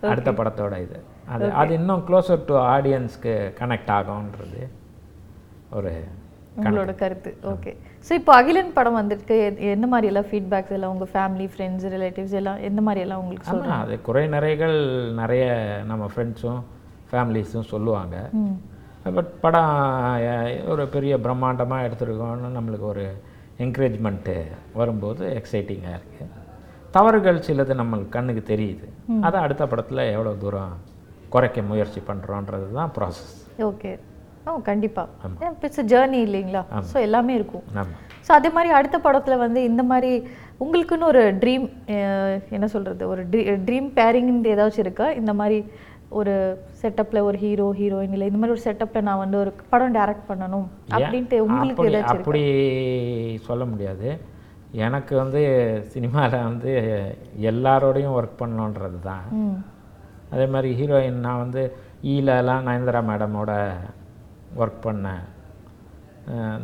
அடுத்த 0.00 0.32
படத்தோட 0.32 0.82
இது. 0.82 0.98
அது 1.28 1.52
அது 1.52 1.74
இன்னும் 1.74 2.02
க்ளோசர் 2.08 2.44
டு 2.44 2.56
ஆடியன்ஸ்க்கு 2.56 3.34
கனெக்ட் 3.60 3.92
ஆகும்ன்றது 3.98 4.62
ஒரு 5.70 5.92
உங்களோட 6.56 6.94
கருத்து. 6.94 7.30
ஓகே 7.44 7.70
ஸோ 8.06 8.12
இப்போ 8.12 8.32
அகிலன் 8.34 8.72
படம் 8.72 8.92
வந்திருக்கு. 8.92 9.34
எ- 9.40 9.70
என்ன 9.70 9.86
மாதிரி 9.86 10.06
எல்லாம் 10.06 10.28
ஃபீட்பேக்ஸ் 10.30 10.70
எல்லாம் 10.70 10.92
உங்கள் 10.92 11.10
ஃபேமிலி 11.12 11.46
ஃப்ரெண்ட்ஸ் 11.52 11.86
ரிலேட்டிவ்ஸ் 11.92 12.32
எல்லாம் 12.32 12.60
எந்த 12.60 12.80
மாதிரி 12.80 13.00
எல்லாம் 13.00 13.20
உங்களுக்கு 13.20 13.48
சொல் 13.48 13.62
ஆமாம் 13.62 13.80
அது 13.80 14.00
குறை 14.00 14.28
நிறைகள் 14.28 14.76
நிறைய 15.14 15.44
நம்ம 15.84 16.06
ஃப்ரெண்ட்ஸும் 16.06 16.60
ஃபேமிலிஸும் 17.10 17.68
சொல்லுவாங்க. 17.68 18.16
பட் 19.14 19.40
படம் 19.40 19.72
ஒரு 20.66 20.86
பெரிய 20.88 21.16
பிரம்மாண்டமாக 21.18 21.86
எடுத்துருக்கோம்னு 21.86 22.56
நம்மளுக்கு 22.56 22.86
ஒரு 22.86 23.04
என்கரேஜ்மெண்ட்டு 23.58 24.36
வரும்போது 24.74 25.24
எக்ஸைட்டிங்காக 25.40 25.98
இருக்குது 25.98 26.30
தவறுகள் 26.90 27.38
சிலது 27.40 27.74
நம்மளுக்கு 27.74 28.08
கண்ணுக்கு 28.08 28.42
தெரியுது. 28.48 28.86
அதை 29.20 29.40
அடுத்த 29.40 29.66
படத்தில் 29.66 30.10
எவ்வளோ 30.10 30.34
தூரம் 30.36 30.74
குறைக்க 31.28 31.62
முயற்சி 31.62 32.00
பண்ணுறோன்றது 32.06 32.72
தான் 32.72 32.92
ப்ராசஸ் 32.96 33.34
ஓகே 33.64 33.92
ஓ 34.48 34.52
கண்டிப்பாக 34.70 35.52
இட்ஸ் 35.66 35.86
ஜேர்னி 35.92 36.18
இல்லைங்களா? 36.26 36.62
ஸோ 36.90 36.96
எல்லாமே 37.06 37.32
இருக்கும். 37.38 37.64
ஸோ 38.26 38.30
அதே 38.38 38.50
மாதிரி 38.56 38.70
அடுத்த 38.78 38.96
படத்தில் 39.06 39.42
வந்து 39.44 39.60
இந்த 39.70 39.82
மாதிரி 39.90 40.12
உங்களுக்குன்னு 40.64 41.08
ஒரு 41.12 41.22
ட்ரீம் 41.42 41.64
என்ன 42.56 42.66
சொல்கிறது 42.74 43.08
ஒரு 43.14 43.22
ட்ரீம் 43.68 43.88
பேரிங் 43.98 44.30
ஏதாச்சும் 44.54 44.84
இருக்கா? 44.86 45.08
இந்த 45.20 45.34
மாதிரி 45.40 45.58
ஒரு 46.20 46.34
செட்டப்பில் 46.80 47.26
ஒரு 47.28 47.36
ஹீரோ 47.44 47.66
ஹீரோயின் 47.78 48.14
இல்லை 48.16 48.26
இந்த 48.30 48.40
மாதிரி 48.40 48.54
ஒரு 48.56 48.64
செட்டப்பில் 48.66 49.06
நான் 49.08 49.22
வந்து 49.22 49.36
ஒரு 49.42 49.50
படம் 49.72 49.96
டைரக்ட் 49.96 50.28
பண்ணணும் 50.30 50.66
அப்படின்ட்டு 50.96 51.38
உங்களுக்கு 51.46 51.88
ஏதாச்சும் 51.90 52.12
அப்படி 52.14 52.42
சொல்ல 53.48 53.64
முடியாது. 53.72 54.08
எனக்கு 54.86 55.14
வந்து 55.22 55.40
சினிமாவில் 55.94 56.46
வந்து 56.50 56.72
எல்லாரோடையும் 57.50 58.14
ஒர்க் 58.18 58.40
பண்ணணுன்றது 58.42 58.98
தான் 59.10 59.26
அதே 60.32 60.46
மாதிரி 60.54 60.70
ஹீரோயின் 60.78 61.20
நான் 61.26 61.42
வந்து 61.44 61.62
ஈலலாம் 62.14 62.66
நயன்தாரா 62.68 63.02
மேடமோட 63.10 63.52
ஒர்க் 64.60 64.82
பண்ணேன் 64.88 65.22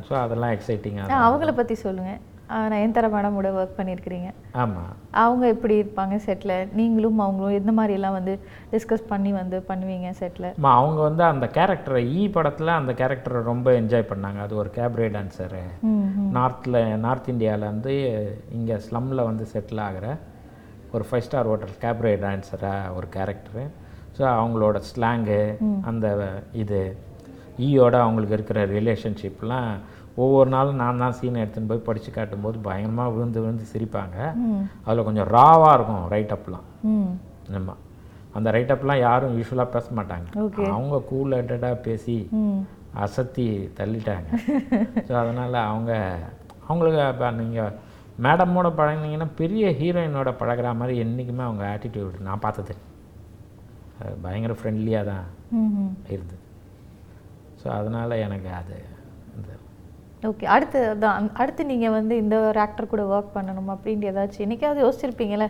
ஸோ 0.09 0.13
அதெல்லாம் 0.25 0.53
எக்ஸைட்டிங்காக 0.57 1.23
அவங்கள 1.29 1.53
பற்றி 1.61 1.77
சொல்லுங்கள் 1.87 2.21
நயன்தாரா 2.73 3.09
மேடம் 3.15 3.37
கூட 3.39 3.49
ஒர்க் 3.59 3.77
பண்ணியிருக்கிறீங்க. 3.79 4.29
ஆமாம் 4.63 4.95
அவங்க 5.23 5.45
எப்படி 5.55 5.75
இருப்பாங்க 5.81 6.15
செட்டில் 6.25 6.55
நீங்களும் 6.79 7.21
அவங்களும் 7.25 7.57
எந்த 7.59 7.73
மாதிரி 7.77 7.93
எல்லாம் 7.99 8.17
வந்து 8.17 8.33
டிஸ்கஸ் 8.73 9.05
பண்ணி 9.11 9.31
வந்து 9.39 9.59
பண்ணுவீங்க 9.69 10.09
செட்டில் 10.21 10.49
அவங்க 10.79 10.99
வந்து 11.09 11.23
அந்த 11.33 11.47
கேரக்டரை 11.57 12.01
ஈ 12.21 12.23
படத்தில் 12.37 12.79
அந்த 12.79 12.95
கேரக்டரை 13.01 13.43
ரொம்ப 13.51 13.75
என்ஜாய் 13.81 14.11
பண்ணாங்க. 14.13 14.41
அது 14.47 14.57
ஒரு 14.63 14.73
கேப்ரே 14.79 15.09
டான்ஸரு 15.17 15.63
நார்த்தில் 16.39 16.81
நார்த் 17.05 17.31
இந்தியாவில் 17.35 17.71
வந்து 17.73 17.95
இங்கே 18.59 18.79
ஸ்லம்மில் 18.87 19.29
வந்து 19.31 19.47
செட்டில் 19.53 19.85
ஆகிற 19.89 20.09
ஒரு 20.97 21.07
ஃபைவ் 21.11 21.27
ஸ்டார் 21.29 21.51
ஹோட்டல் 21.53 21.77
கேப்ரே 21.85 22.15
டான்ஸராக 22.25 22.95
ஒரு 22.99 23.09
கேரக்டரு 23.19 23.65
ஸோ 24.17 24.25
அவங்களோட 24.39 24.81
ஸ்லாங்கு 24.91 25.41
அந்த 25.91 26.07
இது 26.63 26.81
ஈயோட 27.67 27.95
அவங்களுக்கு 28.05 28.37
இருக்கிற 28.39 28.61
ரிலேஷன்ஷிப்லாம் 28.77 29.71
ஒவ்வொரு 30.23 30.49
நாளும் 30.55 30.81
நான் 30.83 31.03
தான் 31.03 31.17
சீனை 31.19 31.39
எடுத்துன்னு 31.43 31.71
போய் 31.73 31.87
படித்து 31.89 32.11
காட்டும்போது 32.11 32.57
பயங்கரமாக 32.67 33.13
விழுந்து 33.15 33.39
விழுந்து 33.43 33.65
சிரிப்பாங்க. 33.73 34.17
அதில் 34.87 35.07
கொஞ்சம் 35.09 35.31
ராவாக 35.37 35.77
இருக்கும் 35.77 36.03
ரைட் 36.15 36.35
அப்லாம் 36.37 36.67
ம். 36.93 37.13
ஆமா. 37.59 37.75
அந்த 38.39 38.49
ரைட் 38.57 38.73
அப்லாம் 38.75 39.05
யாரும் 39.07 39.37
யூஸ்வலாக 39.39 39.75
பேச 39.77 39.87
மாட்டாங்க. 39.99 40.29
அவங்க 40.75 40.99
கூல் 41.13 41.37
ஹெட்டடாக 41.39 41.79
பேசி 41.87 42.17
அசத்தி 43.05 43.47
தள்ளிட்டாங்க. 43.79 44.29
ஸோ 45.07 45.13
அதனால் 45.23 45.57
அவங்க 45.71 45.93
அவங்களுக்கு 46.69 47.01
இப்போ 47.15 47.31
நீங்கள் 47.41 47.73
மேடமோட 48.25 48.69
பழகினீங்கன்னா 48.79 49.29
பெரிய 49.41 49.67
ஹீரோயினோட 49.81 50.31
பழகுற 50.41 50.71
மாதிரி 50.81 50.97
என்றைக்குமே 51.05 51.45
அவங்க 51.49 51.65
ஆட்டிடியூட் 51.75 52.19
நான் 52.29 52.45
பார்த்தது 52.47 52.75
பயங்கர 54.25 54.53
ஃப்ரெண்ட்லியாக 54.59 55.11
தான் 55.13 55.27
இருந்தது. 56.15 56.40
ஸோ 57.61 57.67
அதனால் 57.79 58.21
எனக்கு 58.27 58.51
அது 58.61 58.77
இந்த 59.39 59.51
ஓகே 60.29 60.47
அடுத்து 60.55 60.79
அதான் 60.93 61.29
அடுத்து 61.43 61.63
நீங்கள் 61.73 61.97
வந்து 61.99 62.15
இந்த 62.23 62.37
ஒரு 62.49 62.61
ஆக்டர் 62.65 62.93
கூட 62.93 63.03
ஒர்க் 63.17 63.37
பண்ணணும் 63.37 63.71
அப்படின்ட்டு 63.75 64.11
ஏதாச்சும் 64.13 64.45
என்னைக்காவது 64.47 64.85
யோசிச்சிருப்பீங்கல்ல? 64.87 65.49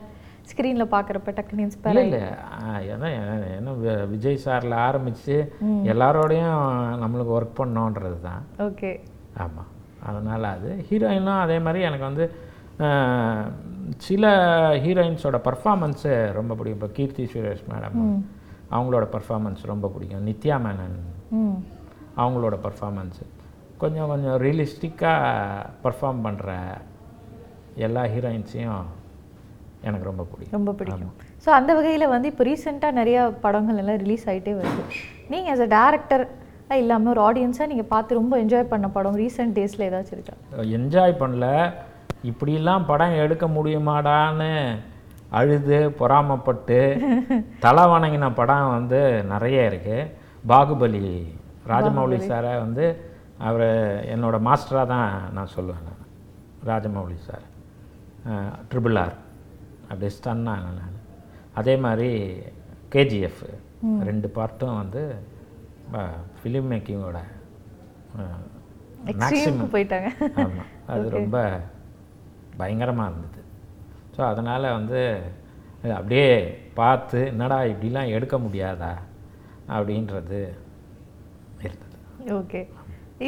ஸ்க்ரீனில் 0.51 0.92
பார்க்குறப்ப 0.92 1.33
டக்குன்னு 1.37 1.64
இன்ஸ்பயர் 1.66 1.94
இல்லை 1.94 2.05
இல்லை. 2.05 2.20
ஏன்னா 2.92 3.09
ஏன்னா 3.57 3.73
விஜய் 4.12 4.42
சாரில் 4.44 4.77
ஆரம்பித்து 4.87 5.37
எல்லாரோடையும் 5.92 6.61
நம்மளுக்கு 7.03 7.35
ஒர்க் 7.38 7.59
பண்ணோன்றது 7.61 8.18
தான். 8.29 8.44
ஓகே 8.66 8.92
ஆமாம் 9.44 9.70
அதனால் 10.11 10.46
அது. 10.55 10.70
ஹீரோயினும் 10.90 11.42
அதே 11.44 11.59
மாதிரி 11.66 11.81
எனக்கு 11.88 12.07
வந்து 12.11 12.27
சில 14.07 14.25
ஹீரோயின்ஸோட 14.85 15.38
பர்ஃபாமன்ஸு 15.49 16.12
ரொம்ப 16.38 16.53
பிடிக்கும். 16.59 16.79
இப்போ 16.81 16.90
கீர்த்தி 16.99 17.25
சுரேஷ் 17.33 17.66
மேடம் 17.73 17.99
அவங்களோட 18.75 19.07
பர்ஃபாமன்ஸ் 19.16 19.70
ரொம்ப 19.73 19.87
பிடிக்கும். 19.94 20.27
நித்யா 20.31 20.59
மேனன். 20.66 20.99
அவங்களோட 22.22 22.56
பர்ஃபாமன்ஸு 22.66 23.24
கொஞ்சம் 23.83 24.11
கொஞ்சம் 24.12 24.38
ரியலிஸ்டிக்காக 24.44 25.20
பர்ஃபார்ம் 25.85 26.24
பண்ணுற 26.26 26.48
எல்லா 27.87 28.02
ஹீரோயின்ஸையும் 28.14 28.83
எனக்கு 29.88 30.09
ரொம்ப 30.09 30.22
பிடிக்கும். 30.30 30.56
ரொம்ப 30.59 30.72
பிடிக்கும். 30.78 31.12
ஸோ 31.44 31.48
அந்த 31.59 31.70
வகையில் 31.78 32.12
வந்து 32.14 32.30
இப்போ 32.33 32.44
ரீசெண்டாக 32.48 32.98
நிறைய 33.00 33.18
படங்கள் 33.44 33.78
எல்லாம் 33.83 34.00
ரிலீஸ் 34.04 34.26
ஆகிட்டே 34.30 34.52
வருது. 34.59 34.83
நீங்கள் 35.33 35.52
as 35.54 35.62
a 35.66 35.70
டேரக்டர் 35.76 36.24
இல்லாமல் 36.83 37.12
ஒரு 37.14 37.20
ஆடியன்ஸாக 37.28 37.70
நீங்கள் 37.72 37.90
பார்த்து 37.94 38.18
ரொம்ப 38.20 38.35
என்ஜாய் 38.42 38.70
பண்ண 38.72 38.88
படம் 38.96 39.16
ரீசெண்ட் 39.22 39.56
டேஸில் 39.59 39.87
ஏதாச்சும் 39.88 40.16
இருக்கா? 40.18 40.35
என்ஜாய் 40.78 41.14
பண்ணல. 41.22 41.46
இப்படிலாம் 42.30 42.87
படம் 42.90 43.18
எடுக்க 43.24 43.44
முடியுமாடான்னு 43.56 44.52
அழுது 45.38 45.78
பொறாமப்பட்டு 45.98 46.78
தலை 47.64 47.85
வணங்கின 47.92 48.28
படம் 48.38 48.72
வந்து 48.76 49.00
நிறைய 49.33 49.68
இருக்குது 49.70 50.09
பாகுபலி 50.50 51.11
ராஜமௌலி 51.73 52.18
சாரை 52.31 52.53
வந்து 52.64 52.85
அவர் 53.49 53.66
என்னோட 54.14 54.37
மாஸ்டராக 54.49 54.87
தான் 54.94 55.11
நான் 55.37 55.53
சொல்லுவேன் 55.57 55.87
நான். 55.88 56.05
ராஜமௌலி 56.70 57.18
சார். 57.29 57.44
ட்ரிபிள் 58.70 58.99
ஆர் 59.03 59.16
அப்படியே 59.88 60.11
ஸ்டன்னாங்க 60.16 60.70
நான். 60.81 60.96
அதே 61.61 61.75
மாதிரி 61.85 62.11
கேஜிஎஃப் 62.94 63.42
ரெண்டு 64.09 64.29
பார்ட்டும் 64.38 64.79
வந்து 64.83 65.03
ஃபிலிம் 66.40 66.70
மேக்கிங்கோட 66.73 67.20
எக்ஸ்ட்ரீமுக்கு 69.12 69.75
போயிட்டாங்க. 69.75 70.09
ஆமாம் 70.42 70.70
அது 70.94 71.05
ரொம்ப 71.18 71.37
பயங்கரமாக 72.61 73.11
இருந்தது. 73.11 73.42
ஸோ 74.14 74.20
அதனால் 74.33 74.75
வந்து 74.79 75.01
அப்படியே 75.99 76.31
பார்த்து 76.81 77.20
என்னடா 77.33 77.59
இப்படிலாம் 77.73 78.12
எடுக்க 78.16 78.37
முடியாதா? 78.46 78.92
அப்படின்றது 79.77 80.40
ஓகே 82.38 82.61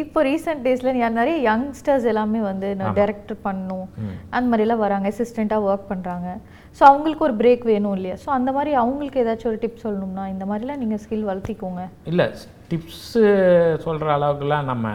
இப்போ 0.00 0.18
ரீசெண்ட் 0.22 0.62
டேஸில் 0.66 0.98
நிறைய 1.18 1.36
யங்ஸ்டர்ஸ் 1.48 2.06
எல்லாமே 2.12 2.40
வந்து 2.40 2.68
நான் 2.74 2.94
டைரக்டர் 2.94 3.38
பண்ணணும் 3.44 3.88
அந்த 4.30 4.44
மாதிரிலாம் 4.50 4.82
வராங்க 4.84 5.10
அசிஸ்டண்ட்டாக 5.12 5.66
ஒர்க் 5.68 5.90
பண்ணுறாங்க 5.90 6.28
ஸோ 6.78 6.82
அவங்களுக்கு 6.84 7.26
ஒரு 7.26 7.34
பிரேக் 7.40 7.64
வேணும் 7.64 7.96
இல்லையா? 7.96 8.16
ஸோ 8.22 8.28
அந்த 8.30 8.50
மாதிரி 8.52 8.72
அவங்களுக்கு 8.74 9.20
ஏதாச்சும் 9.22 9.50
ஒரு 9.50 9.58
டிப் 9.58 9.82
சொல்லணும்னா 9.84 10.24
இந்த 10.26 10.44
மாதிரிலாம் 10.46 10.80
நீங்கள் 10.82 11.02
ஸ்கில் 11.02 11.28
வளர்த்திக்கோங்க. 11.30 11.82
இல்லை 12.06 12.26
டிப்ஸு 12.70 13.22
சொல்கிற 13.84 14.08
அளவுக்குலாம் 14.16 14.70
நம்ம 14.72 14.86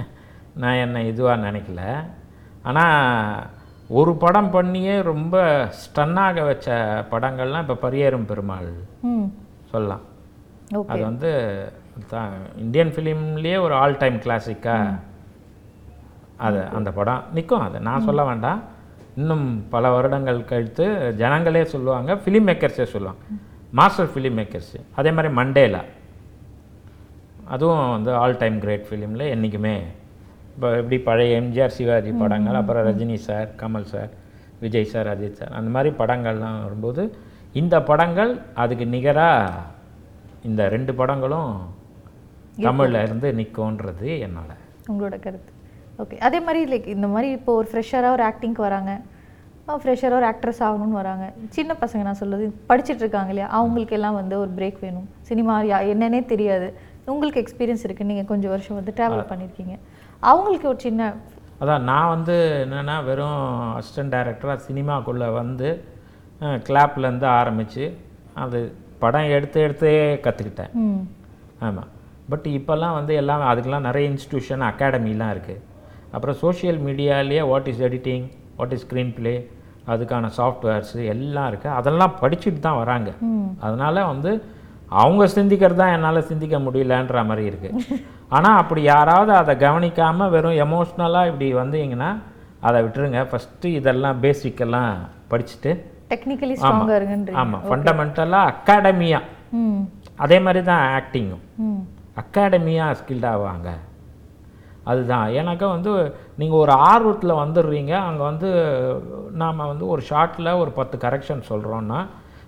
நான் 0.62 0.80
என்ன 0.84 1.02
இதுவாக 1.02 1.44
நினைக்கல. 1.46 1.80
ஆனால் 2.64 3.42
ஒரு 3.90 4.12
படம் 4.16 4.50
பண்ணியே 4.50 4.94
ரொம்ப 5.10 5.34
ஸ்டன்னாக 5.82 6.44
வச்ச 6.44 6.68
படங்கள்லாம் 7.10 7.64
இப்போ 7.66 7.76
பரியேறும் 7.84 8.28
பெருமாள் 8.30 8.70
ம். 9.10 9.26
சொல்லலாம். 9.72 10.04
ஓகே 10.78 10.90
அது 10.92 11.02
வந்து 11.10 11.30
தான் 12.08 12.32
இந்தியன் 12.56 12.92
ஃபிலிம்லேயே 12.94 13.58
ஒரு 13.60 13.74
ஆல் 13.74 13.96
டைம் 13.96 14.16
கிளாசிக்காக 14.24 14.94
அது 16.38 16.60
அந்த 16.78 16.90
படம். 16.92 17.22
நிற்கும் 17.34 17.60
அது. 17.60 17.80
நான் 17.80 18.06
சொல்ல 18.08 18.24
வேண்டாம். 18.24 18.60
இன்னும் 19.16 19.68
பல 19.70 19.90
வருடங்கள் 19.90 20.40
கழித்து 20.44 20.86
ஜனங்களே 21.16 21.64
சொல்லுவாங்க 21.64 22.14
ஃபிலிம் 22.14 22.46
மேக்கர்ஸே 22.48 22.86
சொல்லுவாங்க. 22.94 23.22
மாஸ்டர் 23.72 24.10
ஃபிலிம் 24.14 24.36
மேக்கர்ஸு 24.38 24.78
அதே 24.96 25.10
மாதிரி 25.10 25.34
மண்டேலா 25.34 25.80
அதுவும் 27.44 27.90
வந்து 27.90 28.10
ஆல் 28.14 28.36
டைம் 28.36 28.58
கிரேட் 28.60 28.86
ஃபிலிமில் 28.88 29.30
என்றைக்குமே 29.34 29.76
இப்போ 30.54 30.68
எப்படி 30.76 30.98
பழைய 30.98 31.40
எம்ஜிஆர் 31.40 31.74
சிவாஜி 31.76 32.12
படங்கள் 32.12 32.54
அப்புறம் 32.54 32.84
Rajini 32.86 33.14
sir 33.14 33.48
Kamal 33.62 33.84
sir 33.84 34.10
Vijay 34.60 34.84
sir 34.84 35.06
Ajith 35.06 35.34
sir 35.34 35.52
அந்த 35.52 35.70
மாதிரி 35.70 35.90
படங்கள்லாம் 35.98 36.62
வரும்போது 36.62 37.02
இந்த 37.52 37.82
படங்கள் 37.82 38.32
அதுக்கு 38.54 38.86
நிகராக 38.86 39.52
இந்த 40.42 40.68
ரெண்டு 40.68 40.94
படங்களும் 40.94 41.52
தமிழில் 42.64 43.02
இருந்து 43.06 43.28
நிற்கும்ன்றது 43.38 44.08
என்னோட 44.26 44.52
உங்களோட 44.90 45.16
கருத்து. 45.26 45.52
ஓகே 46.02 46.16
அதே 46.26 46.38
மாதிரி 46.46 46.60
லைக் 46.72 46.88
இந்த 46.94 47.06
மாதிரி 47.14 47.28
இப்போ 47.36 47.52
ஒரு 47.60 47.66
ஃப்ரெஷராக 47.70 48.16
ஒரு 48.16 48.24
ஆக்டிங்க்கு 48.30 48.62
வராங்க. 48.66 48.92
ஃப்ரெஷராக 49.82 50.18
ஒரு 50.20 50.26
ஆக்ட்ரஸ் 50.30 50.60
ஆகணும்னு 50.66 50.98
வராங்க. 51.00 51.24
சின்ன 51.56 51.74
பசங்க 51.82 52.02
நான் 52.08 52.20
சொல்றது 52.20 52.44
படிச்சிட்டு 52.70 53.02
இருக்காங்க 53.04 53.30
இல்லையா? 53.32 53.48
அவங்களுக்கு 53.58 53.96
எல்லாம் 53.98 54.18
வந்து 54.20 54.34
ஒரு 54.42 54.50
பிரேக் 54.58 54.78
வேணும். 54.84 55.08
சினிமா 55.30 55.54
என்னன்னே 55.94 56.20
தெரியாது. 56.32 56.68
உங்களுக்கு 57.12 57.42
எக்ஸ்பீரியன்ஸ் 57.42 57.84
இருக்குது 57.86 58.10
நீங்கள் 58.10 58.30
கொஞ்சம் 58.30 58.52
வருஷம் 58.54 58.78
வந்து 58.78 58.94
ட்ராவல் 58.98 59.30
பண்ணியிருக்கீங்க 59.32 59.74
அவங்களுக்கு 60.30 60.68
ஒரு 60.72 60.80
சின்ன 60.86 61.10
அதான் 61.60 61.84
நான் 61.90 62.12
வந்து 62.14 62.36
என்னென்னா 62.62 62.96
வெறும் 63.08 63.42
அசிஸ்டன்ட் 63.80 64.14
டைரக்டராக 64.14 64.64
சினிமாக்குள்ளே 64.68 65.28
வந்து 65.40 65.68
கிளாப்லேருந்து 66.68 67.28
ஆரம்பித்து 67.40 67.84
அது 68.44 68.58
படம் 69.04 69.34
எடுத்து 69.36 69.58
எடுத்தே 69.66 69.92
கற்றுக்கிட்டேன் 70.24 70.74
ஆமாம் 71.66 71.90
பட் 72.32 72.46
இப்போல்லாம் 72.58 72.96
வந்து 72.98 73.12
எல்லாம் 73.14 73.44
அதுக்கெல்லாம் 73.50 73.86
நிறைய 73.88 74.04
இன்ஸ்டியூஷன் 74.12 74.64
அகாடமிலாம் 74.70 75.32
இருக்குது 75.34 75.62
அப்புறம் 76.14 76.36
social 76.44 76.80
மீடியாலேயே 76.86 77.42
what 77.52 77.68
is 77.72 77.82
editing 77.88 78.26
what 78.58 78.74
is 78.76 78.84
screen 78.86 79.12
play 79.16 79.34
அதுக்கான 79.92 80.30
சாஃப்ட்வேர்ஸு 80.38 81.02
எல்லாம் 81.14 81.48
இருக்குது 81.50 81.74
அதெல்லாம் 81.78 82.14
படிச்சுட்டு 82.22 82.60
தான் 82.60 82.78
வராங்க. 82.82 83.10
அதனால் 83.66 84.08
வந்து 84.12 84.30
அவங்க 85.00 85.24
சிந்திக்கிறது 85.36 85.80
தான் 85.82 85.94
என்னால் 85.96 86.26
சிந்திக்க 86.30 86.56
முடியலன்ற 86.66 87.24
மாதிரி 87.28 87.44
இருக்குது 87.50 87.98
ஆனால் 88.36 88.58
அப்படி 88.60 88.80
யாராவது 88.92 89.32
அதை 89.40 89.54
கவனிக்காமல் 89.64 90.32
வெறும் 90.34 90.60
எமோஷ்னலாக 90.64 91.30
இப்படி 91.30 91.48
வந்தீங்கன்னா 91.60 92.10
அதை 92.66 92.78
விட்டுருங்க. 92.84 93.20
ஃபஸ்ட்டு 93.30 93.74
இதெல்லாம் 93.78 94.20
பேசிக்கெல்லாம் 94.24 94.92
படிச்சுட்டு. 95.32 95.72
டெக்னிக்கலி 96.12 96.56
இருங்கன்றீங்க 96.98 97.40
ஆமாம் 97.42 97.64
ஃபண்டமெண்டலாக 97.68 98.50
அகாடமியாக 98.52 99.24
அதே 100.24 100.38
மாதிரி 100.44 100.60
தான் 100.70 100.82
ஆக்டிங்கும் 100.96 101.44
அகாடமியாக 102.22 102.96
ஸ்கில்ட் 103.00 103.28
ஆவாங்க. 103.34 103.70
அதுதான். 104.90 105.28
எனக்கு 105.40 105.66
வந்து 105.74 105.92
நீங்கள் 106.40 106.62
ஒரு 106.64 106.72
ஆர்வத்தில் 106.90 107.40
வந்துடுறீங்க. 107.42 107.94
அங்கே 108.08 108.24
வந்து 108.30 108.50
நாம் 109.42 109.68
வந்து 109.72 109.84
ஒரு 109.94 110.02
ஷார்ட்டில் 110.10 110.58
ஒரு 110.62 110.70
பத்து 110.78 110.96
கரெக்ஷன் 111.06 111.42
சொல்கிறோன்னா 111.50 112.00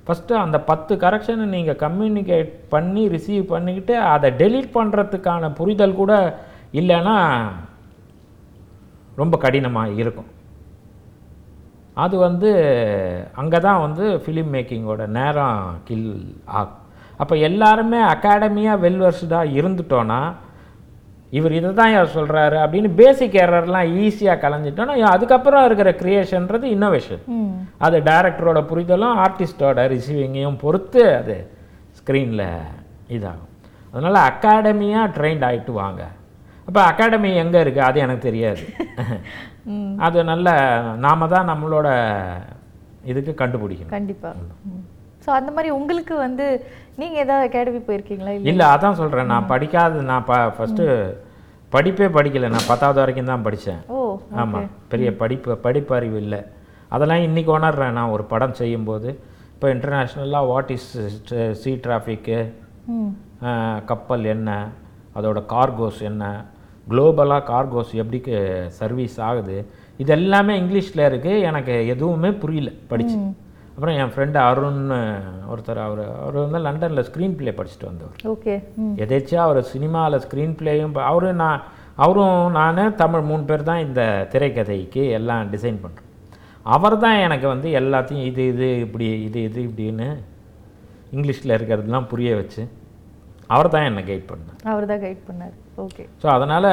ஃபஸ்ட்டு 0.06 0.34
அந்த 0.42 0.58
பத்து 0.68 0.92
கரெக்ஷனை 1.04 1.46
நீங்கள் 1.54 1.80
கம்யூனிகேட் 1.84 2.52
பண்ணி 2.74 3.02
ரிசீவ் 3.14 3.44
பண்ணிக்கிட்டு 3.54 3.94
அதை 4.12 4.28
டெலீட் 4.42 4.70
பண்ணுறதுக்கான 4.76 5.50
புரிதல் 5.58 5.98
கூட 6.00 6.12
இல்லைன்னா 6.80 7.16
ரொம்ப 9.20 9.36
கடினமாக 9.44 9.96
இருக்கும். 10.02 10.30
அது 12.04 12.16
வந்து 12.26 12.50
அங்கே 13.40 13.58
தான் 13.66 13.82
வந்து 13.84 14.04
ஃபிலிம் 14.24 14.52
மேக்கிங்கோட 14.54 15.04
நேரம் 15.18 15.60
கில் 15.88 16.10
ஆகும். 16.60 16.82
அப்போ 17.18 17.34
எல்லாருமே 17.48 18.00
அகாடமியாக 18.14 18.82
வெல்வர்ஸ்டாக 18.84 19.54
இருந்துட்டோன்னா 19.58 20.20
இவர் 21.32 21.54
இதை 21.56 21.70
தான் 21.74 21.92
யார் 21.92 22.14
சொல்கிறாரு 22.16 22.56
அப்படின்னு 22.64 22.90
பேசிக் 23.00 23.34
எரர்லாம் 23.44 23.90
ஈஸியாக 24.04 24.42
கலைஞ்சிட்டோன்னா 24.44 24.94
அதுக்கப்புறம் 25.14 25.64
இருக்கிற 25.64 25.90
கிரியேஷன்றது 26.02 26.66
இன்னோவேஷன் 26.76 27.24
அது 27.86 27.96
டைரக்டரோட 28.10 28.60
புரிதலும் 28.70 29.18
ஆர்டிஸ்டோட 29.24 29.84
ரிசீவிங்கையும் 29.94 30.60
பொறுத்து 30.62 31.02
அது 31.16 31.36
ஸ்க்ரீனில் 31.98 32.46
இதாகும். 33.16 33.52
அதனால் 33.92 34.20
அகாடமியாக 34.30 35.12
ட்ரெயின்ட் 35.16 35.46
ஆகிட்டு 35.48 35.72
வாங்க. 35.82 36.02
அப்போ 36.68 36.80
அகாடமி 36.90 37.28
எங்கே 37.42 37.60
இருக்குது 37.64 37.88
அது 37.88 37.98
எனக்கு 38.06 38.26
தெரியாது. 38.28 38.64
அது 40.06 40.18
நல்ல 40.24 40.48
நாம 41.06 41.28
தான் 41.28 41.50
நம்மளோட 41.50 41.88
இதுக்கு 43.04 43.32
கண்டுபிடிக்கணும். 43.42 43.94
கண்டிப்பா. 43.96 44.30
ஸோ 45.28 45.32
அந்த 45.38 45.50
மாதிரி 45.54 45.70
உங்களுக்கு 45.78 46.14
வந்து 46.26 46.44
நீங்க 47.00 47.16
ஏதாவது 47.24 47.46
அகாடமி 47.46 47.80
போயிருக்கீங்களா? 47.86 48.30
இல்லை 48.50 48.66
அதான் 48.74 49.00
சொல்கிறேன் 49.00 49.32
நான் 49.32 49.48
படிக்காத 49.50 50.02
நான் 50.10 50.24
ப 50.28 50.36
ஃபஸ்ட்டு 50.58 50.84
படிப்பே 51.74 52.06
படிக்கலை. 52.14 52.48
நான் 52.54 52.68
பத்தாவது 52.68 52.98
வரைக்கும் 53.02 53.28
தான் 53.30 53.44
படித்தேன் 53.46 53.80
ஓ 53.94 53.96
ஆமாம் 54.42 54.68
பெரிய 54.92 55.08
படிப்பு 55.22 55.56
படிப்பறிவு 55.66 56.16
இல்லை. 56.24 56.38
அதெல்லாம் 56.94 57.24
இன்றைக்கி 57.26 57.50
உணர்றேன். 57.56 57.96
நான் 57.98 58.12
ஒரு 58.14 58.24
படம் 58.30 58.54
செய்யும்போது. 58.60 59.10
இப்போ 59.54 59.66
இன்டர்நேஷ்னலாக 59.74 60.48
வாட் 60.52 60.72
இஸ் 60.76 60.90
சீ 61.62 61.72
டிராஃபிக்கு 61.86 62.38
கப்பல் 63.90 64.24
என்ன? 64.34 64.50
அதோட 65.18 65.42
கார்கோஸ் 65.54 66.00
என்ன? 66.10 66.24
குளோபலாக 66.92 67.46
கார்கோஸ் 67.52 67.92
எப்படி 68.04 68.20
சர்வீஸ் 68.80 69.18
ஆகுது? 69.28 69.58
இது 70.04 70.12
எல்லாமே 70.18 70.56
இங்கிலீஷில் 70.62 71.06
இருக்குது 71.10 71.44
எனக்கு 71.50 71.76
எதுவுமே 71.96 72.32
புரியல 72.44 72.72
படித்து 72.92 73.18
அப்புறம் 73.78 73.96
என் 74.00 74.12
ஃப்ரெண்டு 74.12 74.38
அருண் 74.44 74.80
ஒருத்தர் 75.50 75.80
அவர் 75.82 76.00
அவர் 76.16 76.36
வந்து 76.40 76.60
லண்டனில் 76.64 77.06
ஸ்க்ரீன் 77.08 77.36
ப்ளே 77.38 77.50
படிச்சுட்டு 77.58 77.88
வந்தவர். 77.88 78.16
ஓகே 78.32 78.54
ம். 78.80 78.94
எதேச்சியா 79.04 79.40
அவர் 79.46 79.60
சினிமாவில் 79.70 80.22
ஸ்க்ரீன் 80.24 80.56
பிளேயும் 80.58 80.96
அவரு 81.08 81.28
நான் 81.42 81.60
அவரும் 81.98 82.40
நான் 82.56 82.80
தமிழ் 82.98 83.24
மூணு 83.28 83.44
பேர் 83.50 83.68
தான் 83.68 83.84
இந்த 83.84 84.00
திரைக்கதைக்கு 84.32 85.04
எல்லாம் 85.18 85.52
டிசைன் 85.54 85.78
பண்ணுறோம் 85.84 86.04
அவர் 86.66 86.96
தான் 87.04 87.20
எனக்கு 87.26 87.46
வந்து 87.52 87.68
எல்லாத்தையும் 87.80 88.26
இது 88.30 88.42
இது 88.52 88.68
இப்படி 88.84 89.06
இது 89.26 89.38
இது 89.48 89.60
இப்படின்னு 89.68 90.08
இங்கிலீஷில் 91.12 91.56
இருக்கிறதெல்லாம் 91.56 92.10
புரிய 92.10 92.32
வச்சு 92.40 92.62
அவர் 93.50 93.72
தான் 93.74 93.86
என்னை 93.88 94.02
கைட் 94.04 94.28
பண்ணார். 94.30 94.58
அவர் 94.70 94.90
தான் 94.90 95.02
கைட் 95.04 95.22
பண்ணார். 95.28 95.54
ஓகே. 95.84 96.02
ஸோ 96.22 96.26
அதனால் 96.32 96.70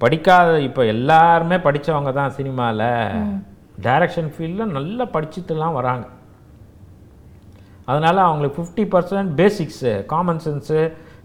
படிக்காத 0.00 0.56
இப்போ 0.68 0.82
எல்லாருமே 0.94 1.58
படித்தவங்க 1.66 2.12
தான் 2.16 2.34
சினிமாவில் 2.38 2.88
டைரக்ஷன் 3.84 4.30
ஃபீல்டில் 4.34 4.74
நல்லா 4.74 5.04
படிச்சுட்டுலாம் 5.14 5.76
வராங்க. 5.78 6.04
அதனால் 7.88 8.20
அவங்களுக்கு 8.26 8.58
fifty 8.60 8.84
percent 8.94 9.32
basics 9.40 9.92
common 10.12 10.42
sense 10.46 10.80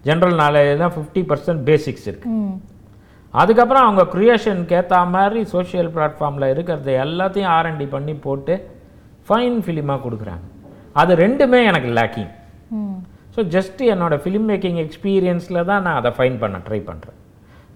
general 0.08 0.36
knowledge 0.42 0.82
தான் 0.84 0.94
ஃபிஃப்டி 0.96 1.22
பர்சன்ட் 1.30 1.64
பேசிக்ஸ் 1.70 2.08
இருக்குது 2.12 2.36
அதுக்கப்புறம் 3.34 3.86
அவங்க 3.86 4.04
க்ரியேஷனுக்கு 4.14 4.76
ஏற்ற 4.80 5.00
மாதிரி 5.16 5.42
சோஷியல் 5.54 5.90
பிளாட்ஃபார்மில் 5.96 6.52
இருக்கிறத 6.54 6.92
எல்லாத்தையும் 7.06 7.52
ஆர்என்டி 7.58 7.88
பண்ணி 7.96 8.14
போட்டு 8.26 8.54
ஃபைன் 9.28 9.58
ஃபிலிமாக 9.66 10.00
கொடுக்குறாங்க. 10.06 10.46
அது 11.02 11.12
ரெண்டுமே 11.24 11.60
எனக்கு 11.72 11.90
லேக்கிங் 12.00 12.32
ஸோ 13.36 13.42
ஜஸ்ட் 13.56 13.82
என்னோடய 13.94 14.22
ஃபிலிம் 14.24 14.48
மேக்கிங் 14.52 14.80
எக்ஸ்பீரியன்ஸில் 14.86 15.60
தான் 15.70 15.84
நான் 15.86 16.00
அதை 16.02 16.12
ஃபைன் 16.18 16.38
பண்ண 16.44 16.58
ட்ரை 16.68 16.80
பண்ணுறேன் 16.90 17.18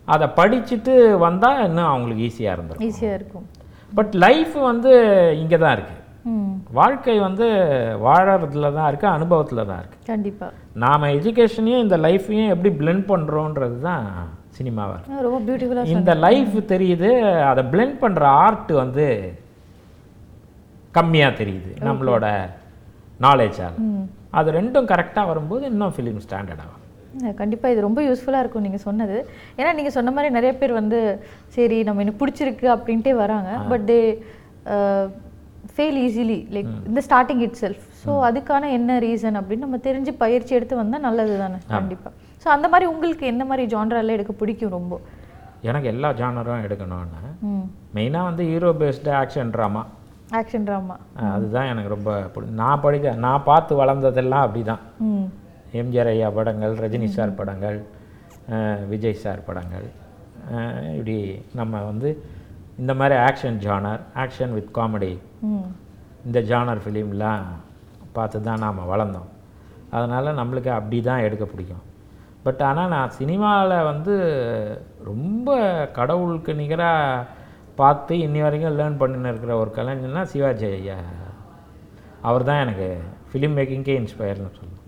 அதை 0.07 0.27
படிச்சுட்டு 0.39 0.93
வந்தால் 1.25 1.59
இன்னும் 1.67 1.89
அவங்களுக்கு 1.91 2.23
ஈஸியாக 2.29 2.55
இருந்துடும் 2.55 2.85
ஈஸியா 2.87 3.11
இருக்கும். 3.19 3.45
பட் 3.91 4.13
லைஃப் 4.25 4.55
வந்து 4.69 4.91
இங்கே 5.43 5.57
தான் 5.63 5.75
இருக்குது 5.77 6.01
வாழ்க்கை 6.77 7.15
வந்து 7.25 7.45
வாழறதுல 8.05 8.67
தான் 8.77 8.87
இருக்குது 8.89 9.13
அனுபவத்தில் 9.17 9.67
தான் 9.69 9.79
இருக்குது 9.81 10.07
கண்டிப்பா. 10.11 10.47
நாம் 10.83 11.05
எஜுகேஷனையும் 11.17 11.83
இந்த 11.85 11.97
லைஃப்பையும் 12.05 12.51
எப்படி 12.53 12.71
blend 12.81 13.03
பண்ணுறோன்றது 13.11 13.77
தான் 13.89 14.05
சினிமாவாக 14.57 15.23
ரொம்ப 15.27 15.39
பியூட்டிஃபுல்லா 15.47 15.85
இந்த 15.95 16.13
லைஃப் 16.25 16.55
தெரியுது 16.73 17.09
அதை 17.51 17.63
blend 17.73 17.95
பண்ணுற 18.03 18.23
ஆர்ட் 18.43 18.71
வந்து 18.83 19.07
கம்மியாக 20.99 21.39
தெரியுது 21.41 21.71
நம்மளோட 21.87 22.25
நாலேஜால் 23.25 23.77
அது 24.39 24.55
ரெண்டும் 24.59 24.89
கரெக்டாக 24.93 25.29
வரும்போது 25.31 25.63
இன்னும் 25.71 25.93
ஃபிலிம் 25.97 26.23
ஸ்டாண்டர்ட் 26.25 26.63
ஆகும் 26.63 26.79
கண்டிப்பா. 27.41 27.67
இது 27.73 27.85
ரொம்ப 27.85 28.01
யூஸ்ஃபுல்லா 28.05 28.39
இருக்கும் 28.43 28.65
நீங்க 28.67 28.79
சொன்னது. 28.85 29.17
ஏன்னா 29.59 29.71
நீங்க 29.79 29.91
சொன்ன 29.97 30.11
மாதிரி 30.15 30.29
நிறைய 30.37 30.51
பேர் 30.61 30.71
வந்து 30.79 30.99
சரி 31.57 31.77
நம்ம 31.87 32.01
எனக்கு 32.05 32.21
பிடிச்சிருக்கு 32.21 32.67
அப்படின்ட்டே 32.75 33.13
வராங்க. 33.23 33.51
But 33.71 33.85
they 33.89 33.99
fail 35.75 35.97
easily 36.03 36.39
like 36.55 36.69
இந்த 36.89 37.01
ஸ்டார்டிங் 37.07 37.41
இட் 37.45 37.57
செல்ஃப் 37.61 37.83
ஸோ 38.01 38.11
அதுக்கான 38.27 38.69
என்ன 38.77 38.97
ரீசன் 38.99 39.37
அப்படின்னு 39.39 39.65
நம்ம 39.65 39.79
தெரிஞ்சு 39.85 40.11
பயிற்சி 40.21 40.51
எடுத்து 40.57 40.75
வந்தா 40.75 40.97
நல்லது 41.05 41.35
தானே? 41.37 41.57
கண்டிப்பா. 41.71 42.09
ஸோ 42.43 42.47
அந்த 42.49 42.67
மாதிரி 42.67 42.85
உங்களுக்கு 42.91 43.25
எந்த 43.27 43.43
மாதிரி 43.45 43.63
ஜான்ரால 43.73 44.15
எடுக்க 44.17 44.33
பிடிக்கும் 44.39 44.75
ரொம்ப? 44.75 44.93
எனக்கு 45.63 45.87
எல்லா 45.91 46.09
ஜானரும் 46.19 46.63
எடுக்கணும்னு 46.65 47.19
மெயினாக 47.95 48.27
வந்து 48.29 48.43
hero 48.49 48.71
based 48.79 49.11
action 49.19 49.51
drama 49.53 49.83
action 50.39 50.65
drama 50.67 50.95
அதுதான் 51.31 51.69
எனக்கு 51.71 51.89
ரொம்ப 51.89 52.11
நான் 52.59 52.81
படிக்க 52.81 53.15
நான் 53.25 53.45
பார்த்து 53.49 53.73
வளர்ந்ததெல்லாம் 53.81 54.45
அப்படி 54.45 54.61
தான் 54.65 54.81
எம்ஜிஆர் 55.81 56.09
ஐயா 56.09 56.29
படங்கள் 56.37 56.73
ரஜினி 56.83 57.09
சார் 57.13 57.37
படங்கள் 57.39 57.77
விஜய் 58.91 59.21
சார் 59.23 59.41
படங்கள் 59.45 59.85
இப்படி 60.95 61.17
நம்ம 61.55 61.83
வந்து 61.83 62.09
இந்த 62.81 62.91
மாதிரி 62.99 63.15
action 63.27 63.57
genre 63.65 64.01
action 64.23 64.53
with 64.57 64.73
comedy 64.77 65.11
இந்த 66.27 66.39
ஜானர் 66.51 66.81
ஃபிலிம்லாம் 66.83 67.45
பார்த்து 68.17 68.37
தான் 68.47 68.63
நாம் 68.65 68.89
வளர்ந்தோம். 68.91 69.29
அதனால் 69.95 70.37
நம்மளுக்கு 70.39 70.71
அப்படி 70.77 70.97
தான் 71.07 71.23
எடுக்க 71.27 71.45
பிடிக்கும். 71.51 71.83
பட் 72.45 72.61
ஆனால் 72.69 72.91
நான் 72.95 73.15
சினிமாவில் 73.19 73.87
வந்து 73.89 74.13
ரொம்ப 75.09 75.57
கடவுளுக்கு 75.97 76.53
நிகராக 76.61 77.25
பார்த்து 77.79 78.13
இன்னி 78.25 78.39
வரைக்கும் 78.45 78.77
லேர்ன் 78.79 78.99
பண்ணின்னு 79.01 79.31
இருக்கிற 79.33 79.53
ஒரு 79.61 79.71
கலைஞர்னா 79.77 80.23
சிவாஜி 80.33 80.67
ஐயா. 80.77 80.97
அவர் 82.29 82.47
தான் 82.49 82.61
எனக்கு 82.65 82.89
ஃபிலிம் 83.29 83.55
மேக்கிங்கே 83.57 83.95
இன்ஸ்பயர்னு 84.01 84.51
சொல்லணும் 84.57 84.81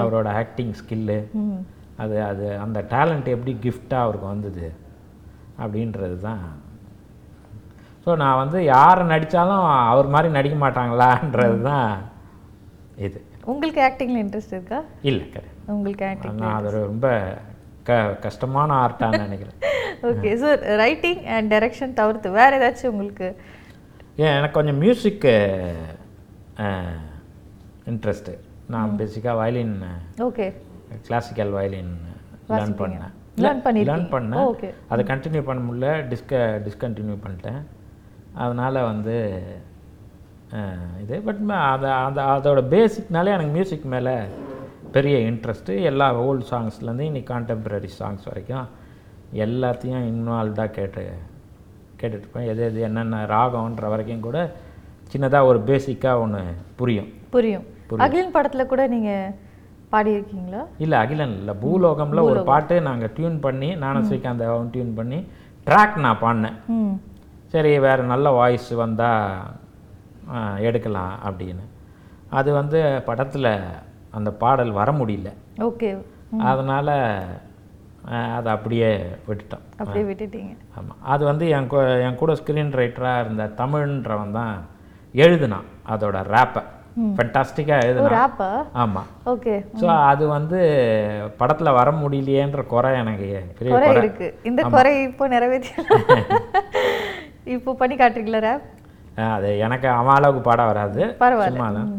அவரோட 0.00 0.28
ஆக்டிங் 0.42 0.74
ஸ்கில்லு 0.80 1.18
அது 2.04 2.16
அது 2.30 2.46
அந்த 2.64 2.78
டேலண்ட் 2.94 3.28
எப்படி 3.34 3.52
கிஃப்டாக 3.64 4.04
அவருக்கு 4.06 4.28
வந்தது. 4.32 4.66
அப்படின்றது 5.62 6.16
தான். 6.28 6.44
ஸோ 8.04 8.10
நான் 8.22 8.40
வந்து 8.42 8.58
யாரை 8.74 9.04
நடித்தாலும் 9.12 9.64
அவர் 9.92 10.12
மாதிரி 10.14 10.28
நடிக்க 10.38 10.56
மாட்டாங்களான்றது 10.64 11.58
தான் 11.70 11.90
இது. 13.06 13.20
உங்களுக்கு 13.52 13.80
ஆக்டிங்ல 13.88 14.18
இன்ட்ரெஸ்ட் 14.24 14.56
இருக்கா? 14.56 14.80
இல்லை 15.10 15.24
கிடையாது. 15.34 15.58
உங்களுக்கு 15.74 16.04
ஆக்டிங் 16.10 16.40
நான் 16.44 16.56
அது 16.58 16.70
ரொம்ப 16.92 17.08
க 17.88 17.98
கஷ்டமான 18.26 18.76
ஆர்ட்டான்னு 18.84 19.24
நினைக்கிறேன். 19.26 19.58
Okay 20.10 20.30
so 20.42 20.48
writing 20.84 21.22
and 21.34 21.50
direction 21.54 21.98
தவிர்த்து 22.00 22.36
வேற 22.40 22.50
ஏதாச்சும் 22.60 22.90
உங்களுக்கு? 22.92 23.28
ஏன் 24.24 24.34
எனக்கு 24.38 24.58
கொஞ்சம் 24.58 24.80
மியூசிக்கு 24.84 25.34
இன்ட்ரெஸ்ட்டு 27.92 28.34
நான் 28.74 28.98
பேசிக்காக 29.00 29.38
violin 29.42 29.76
okay 30.28 30.46
classical 31.08 31.54
violin 31.58 31.94
learn 32.54 32.76
பண்ணேன். 32.80 33.14
Learn 33.44 33.58
பண்ணிருக்கீங்க. 33.64 33.92
லேர்ன் 33.92 34.12
பண்ணேன் 34.14 34.44
Okay. 34.50 34.70
அதை 34.88 35.04
கண்டினியூ 35.04 35.42
பண்ண 35.42 35.60
முடியல. 35.70 35.90
டிஸ்க 36.12 36.34
டிஸ்கண்டினியூ 36.66 37.16
பண்ணிட்டேன். 37.26 37.60
அதனால் 38.34 38.78
வந்து 38.82 39.42
இது. 41.02 41.20
பட் 41.20 41.50
அதை 41.50 41.90
அந்த 41.90 42.20
அதோட 42.22 42.60
பேசிக்னாலே 42.74 43.32
எனக்கு 43.34 43.52
மியூசிக் 43.52 43.84
மேலே 43.84 44.14
பெரிய 44.92 45.16
இன்ட்ரெஸ்ட்டு 45.30 45.82
எல்லா 45.82 46.06
ஓல்டு 46.20 46.44
சாங்ஸ்லேருந்து 46.50 47.06
இன்னைக்கு 47.10 47.34
கான்டெம்பரரி 47.34 47.88
சாங்ஸ் 48.00 48.24
வரைக்கும் 48.24 48.66
எல்லாத்தையும் 49.44 50.04
இன்வால்வ்டாக 50.10 50.70
கேட்டு 50.70 51.04
கேட்டுட்டு 52.00 52.18
இருப்பேன். 52.18 52.48
எது 52.48 52.62
எது 52.64 52.80
என்னென்ன 52.80 53.24
ராகம்ன்ற 53.24 53.88
வரைக்கும் 53.88 54.20
கூட 54.20 54.38
சின்னதாக 55.12 55.44
ஒரு 55.44 55.58
பேசிக்காக 55.66 56.20
ஒன்று 56.20 56.44
புரியும். 56.76 57.10
புரியும். 57.30 57.64
அகிலன் 57.96 58.34
படத்துல 58.34 58.66
கூட 58.66 58.86
நீங்க 58.86 59.10
பாடியிருக்கீங்களா? 59.96 60.62
இல்லை 60.84 60.96
அகிலன் 61.02 61.36
இல்லை 61.40 61.56
பூலோகம்ல 61.64 62.22
ஒரு 62.30 62.40
பாட்டு 62.52 62.78
நாங்கள் 62.88 63.14
டியூன் 63.18 63.38
பண்ணி 63.44 63.70
நானும் 63.84 64.08
ஸ்ரீகாந்த் 64.08 64.48
அவன் 64.52 64.72
டியூன் 64.74 64.96
பண்ணி 64.98 65.20
ட்ராக் 65.68 66.02
நான் 66.06 66.22
பாடினேன். 66.24 66.58
சரி 67.52 67.72
வேறு 67.84 68.02
நல்ல 68.12 68.26
வாய்ஸ் 68.40 68.68
வந்தால் 68.84 70.60
எடுக்கலாம் 70.68 71.14
அப்படின்னு. 71.28 71.64
அது 72.38 72.50
வந்து 72.60 72.78
படத்தில் 73.08 73.50
அந்த 74.18 74.30
பாடல் 74.42 74.72
வர 74.78 74.90
முடியல. 75.00 75.30
ஓகே. 75.66 75.90
அதனால் 76.50 76.94
அதை 78.36 78.48
அப்படியே 78.54 78.88
விட்டுட்டோம். 79.28 79.64
அப்படியே 79.80 80.04
விட்டுட்டீங்க. 80.08 80.52
ஆமாம் 80.78 81.00
அது 81.12 81.22
வந்து 81.30 81.44
என் 81.56 81.68
கூ 81.72 81.78
என் 82.06 82.18
கூட 82.22 82.32
ஸ்க்ரீன் 82.40 82.72
ரைட்டராக 82.80 83.22
இருந்த 83.24 83.44
தமிழ்ன்றவன் 83.60 84.36
தான் 84.38 84.56
எழுதுனான் 85.24 85.68
அதோட 85.94 86.16
ரேப்பை 86.34 86.62
ஃபென்டாஸ்டிக்காக 87.16 87.84
எழுதுனான் 87.84 88.70
ஆமாம் 88.82 89.08
ஓகே 89.24 89.54
ஸோ 89.80 89.86
அது 90.10 90.24
வந்து 90.28 90.58
படத்தில் 91.36 91.76
வர 91.78 91.88
முடியலையேன்ற 92.02 92.62
குறை 92.66 92.92
எனக்கு 93.00 93.26
பெரிய 93.58 93.92
இருக்கு. 93.96 94.28
இந்த 94.42 94.62
குறை 94.74 94.94
இப்போ 95.02 95.26
நிறைவேற்றி 95.28 95.72
இப்போ 97.56 97.70
பண்ணி 97.74 97.96
காட்டுறீங்களா 97.96 98.40
ரேப் 98.40 98.64
அது 99.26 99.50
எனக்கு 99.58 99.88
அவன் 99.90 100.16
அளவுக்கு 100.16 100.42
பாட 100.42 100.62
வராது. 100.64 101.02
பரவாயில்ல. 101.20 101.52
சும்மா 101.52 101.68
தான். 101.76 101.92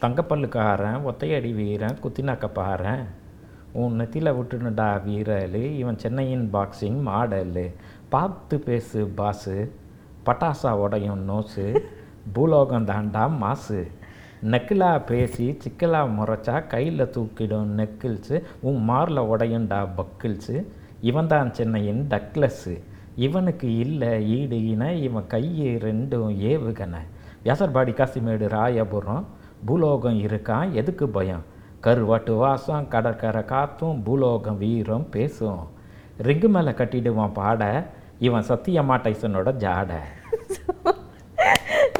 தங்கப்பல்லுக்காரன் 0.00 1.04
ஒத்தையடி 1.04 1.50
வீரன் 1.52 2.00
குத்தினாக்க 2.00 2.46
பாரன் 2.54 3.02
உன் 3.74 3.96
நெத்தியில் 4.00 4.36
விட்டுனுடா 4.36 4.88
வீரலு 5.04 5.64
இவன் 5.80 6.00
சென்னையின் 6.02 6.46
பாக்ஸிங் 6.52 7.00
மாடலு 7.08 7.66
பார்த்து 8.08 8.56
பேசு 8.60 9.00
பாஸு 9.16 9.56
பட்டாசா 10.26 10.72
உடையும் 10.82 11.22
நோஸு 11.28 11.66
பூலோகம் 12.32 12.86
தாண்டா 12.86 13.36
மாசு. 13.36 13.86
நெக்கிலா 14.42 15.04
பேசி 15.04 15.56
சிக்கலாக 15.58 16.08
முறைச்சா 16.08 16.66
கையில் 16.66 17.10
தூக்கிடும் 17.10 17.68
நெக்கிள்ஸு 17.76 18.42
உன் 18.60 18.90
மாரில் 18.90 19.20
உடையுண்டா 19.20 19.88
பக்கிள்ஸு 19.96 20.64
இவன் 21.00 21.26
தான் 21.26 21.54
சென்னையின் 21.54 22.06
டக்லஸ்ஸு 22.08 22.80
இவனுக்கு 23.16 23.76
இல்லை 23.76 24.28
ஈடு 24.38 24.68
இணை 24.68 25.02
இவன் 25.02 25.26
கையை 25.26 25.76
ரெண்டும் 25.76 26.30
ஏவுகணை. 26.50 26.98
வியாசர்பாடி 27.44 27.92
காசிமேடு 27.92 28.48
ராயபுரம் 28.48 29.24
பூலோகம் 29.64 30.18
இருக்கான் 30.18 30.72
எதுக்கு 30.72 31.08
பயம்? 31.08 31.42
கருவாட்டு 31.82 32.36
வாசம் 32.36 32.88
கடற்கரை 32.88 33.44
காத்தும் 33.44 34.02
பூலோகம் 34.02 34.58
வீரம் 34.58 35.10
பேசும். 35.10 35.68
ரிங்கு 36.22 36.48
மேலே 36.48 36.70
கட்டிடுவான் 36.70 37.32
பாட 37.32 37.86
இவன் 38.18 38.44
சத்தியம்மா 38.48 38.96
டைசனோட 39.00 39.52
ஜாடை. 39.58 39.98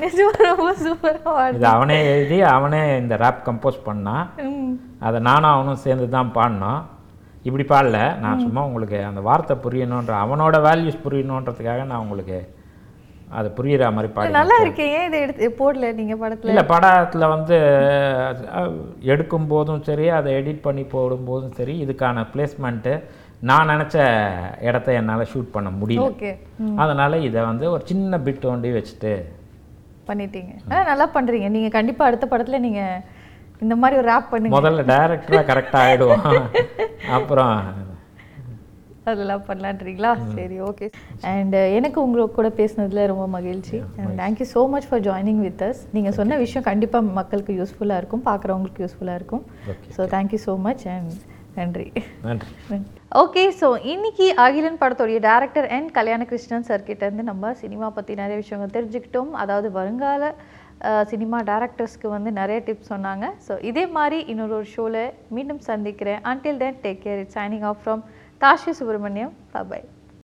நிஜமா 0.03 0.33
ரொம்ப 0.49 0.71
சூப்பராக 0.85 1.45
இது 1.57 1.67
அவனே 1.75 1.99
எழுதி 2.13 2.39
அவனே 2.55 2.81
இந்த 3.03 3.15
ரேப் 3.23 3.45
கம்போஸ் 3.47 3.79
பண்ணான் 3.89 4.25
அதை 5.07 5.19
நானும் 5.29 5.55
அவனும் 5.55 5.83
சேர்ந்து 5.85 6.07
தான் 6.17 6.35
பாடினோம். 6.37 6.83
இப்படி 7.49 7.65
பாடல. 7.73 7.99
நான் 8.25 8.43
சும்மா 8.45 8.61
உங்களுக்கு 8.69 8.99
அந்த 9.09 9.21
வார்த்தை 9.29 9.55
புரியணுன்ற 9.65 10.13
அவனோட 10.25 10.59
வேல்யூஸ் 10.67 11.05
புரியணுன்றதுக்காக 11.07 11.83
நான் 11.91 12.05
உங்களுக்கு 12.05 12.39
அது 13.39 13.49
புரியுற 13.59 13.85
மாதிரி 13.95 14.09
பாடி 14.15 14.35
நல்லா 14.39 14.57
இருக்கே. 14.65 14.87
ஏன் 14.97 15.07
இதை 15.09 15.21
எடுத்து 15.25 15.47
போடல 15.61 15.91
நீங்க 16.01 16.15
படத்துல? 16.23 16.51
இல்லை 16.53 16.65
படத்தில் 16.73 17.33
வந்து 17.35 17.57
எடுக்கும் 19.13 19.49
போதும் 19.53 19.85
சரி 19.89 20.07
அதை 20.19 20.33
எடிட் 20.41 20.65
பண்ணி 20.67 20.85
போடும்போதும் 20.95 21.55
சரி 21.61 21.77
இதுக்கான 21.85 22.27
பிளேஸ்மெண்ட்டு 22.35 22.95
நான் 23.51 23.71
நினச்ச 23.73 23.97
இடத்த 24.69 24.99
என்னால் 24.99 25.31
ஷூட் 25.33 25.55
பண்ண 25.57 25.71
முடியல. 25.81 26.35
அதனால் 26.83 27.25
இதை 27.29 27.41
வந்து 27.51 27.67
ஒரு 27.75 27.83
சின்ன 27.93 28.19
பிட் 28.27 28.47
ஒண்டி 28.53 28.71
வச்சுட்டு 28.77 29.15
பண்ணிட்டீங்க. 30.11 30.53
ஆனா 30.71 30.83
நல்லா 30.91 31.07
பண்றீங்க. 31.17 31.49
நீங்க 31.57 31.71
கண்டிப்பா 31.79 32.09
அடுத்த 32.11 32.27
படத்துல 32.33 32.61
நீங்க 32.67 32.83
இந்த 33.65 33.75
மாதிரி 33.83 33.99
ஒரு 34.01 34.09
ரேப் 34.13 34.31
பண்ணுங்க. 34.33 34.55
முதல்ல 34.59 34.85
டைரக்டராக 34.93 35.49
கரெக்டாக 35.51 35.89
ஆகிடுவோம் 35.89 36.25
அப்புறம் 37.19 37.57
அதெல்லாம் 39.13 39.43
பண்ணலான்றீங்களா? 39.49 40.11
சரி 40.37 40.57
ஓகே 40.69 40.87
அண்ட் 41.31 41.57
எனக்கு 41.79 41.99
உங்களுக்கு 42.05 42.37
கூட 42.39 42.49
பேசுனதுல 42.61 43.03
ரொம்ப 43.11 43.27
மகிழ்ச்சி. 43.35 43.77
And 43.99 44.15
thank you 44.21 44.47
so 44.55 44.63
much 44.75 44.87
for 44.91 45.03
joining 45.09 45.43
with 45.47 45.63
us 45.69 45.83
நீங்கள் 45.97 46.17
சொன்ன 46.19 46.39
விஷயம் 46.45 46.67
கண்டிப்பாக 46.71 47.13
மக்களுக்கு 47.21 47.59
யூஸ்ஃபுல்லாக 47.61 48.01
இருக்கும் 48.03 48.25
பார்க்குறவங்களுக்கு 48.31 48.85
யூஸ்ஃபுல்லாக 48.85 49.21
இருக்கும். 49.21 49.45
So 49.97 50.09
thank you 50.15 50.41
so 50.47 50.55
much 50.69 50.85
and 50.95 51.13
நன்றி. 51.59 51.87
நன்றி. 52.27 52.53
ஓகே 53.23 53.43
ஸோ 53.61 53.69
இன்னைக்கு 53.93 54.27
அகிலன் 54.45 54.81
படத்துடைய 54.83 55.19
டேரக்டர் 55.29 55.67
என் 55.77 55.89
கல்யாண 55.99 56.23
கிருஷ்ணன் 56.31 56.67
சார் 56.69 56.89
கிட்ட 56.89 57.03
இருந்து 57.07 57.25
நம்ம 57.31 57.53
சினிமா 57.63 57.89
பற்றி 57.97 58.15
நிறைய 58.23 58.39
விஷயங்கள் 58.43 58.75
தெரிஞ்சுக்கிட்டோம். 58.77 59.33
அதாவது 59.45 59.71
வருங்கால 59.79 60.33
சினிமா 61.13 61.39
டேரக்டர்ஸ்க்கு 61.51 62.09
வந்து 62.17 62.31
நிறைய 62.41 62.61
டிப்ஸ் 62.69 62.93
சொன்னாங்க. 62.95 63.27
ஸோ 63.47 63.53
இதே 63.71 63.85
மாதிரி 63.97 64.19
இன்னொரு 64.33 64.55
ஒரு 64.61 64.69
ஷோவில் 64.75 65.03
மீண்டும் 65.37 65.65
சந்திக்கிறேன். 65.71 66.23
Until 66.33 66.57
then 66.65 66.77
take 66.87 67.03
care 67.07 67.23
it 67.25 67.35
signing 67.39 67.67
off 67.71 67.83
from 67.85 68.03
Tashi 68.45 68.73
Subramaniam 68.81 69.35
bye 69.53 69.87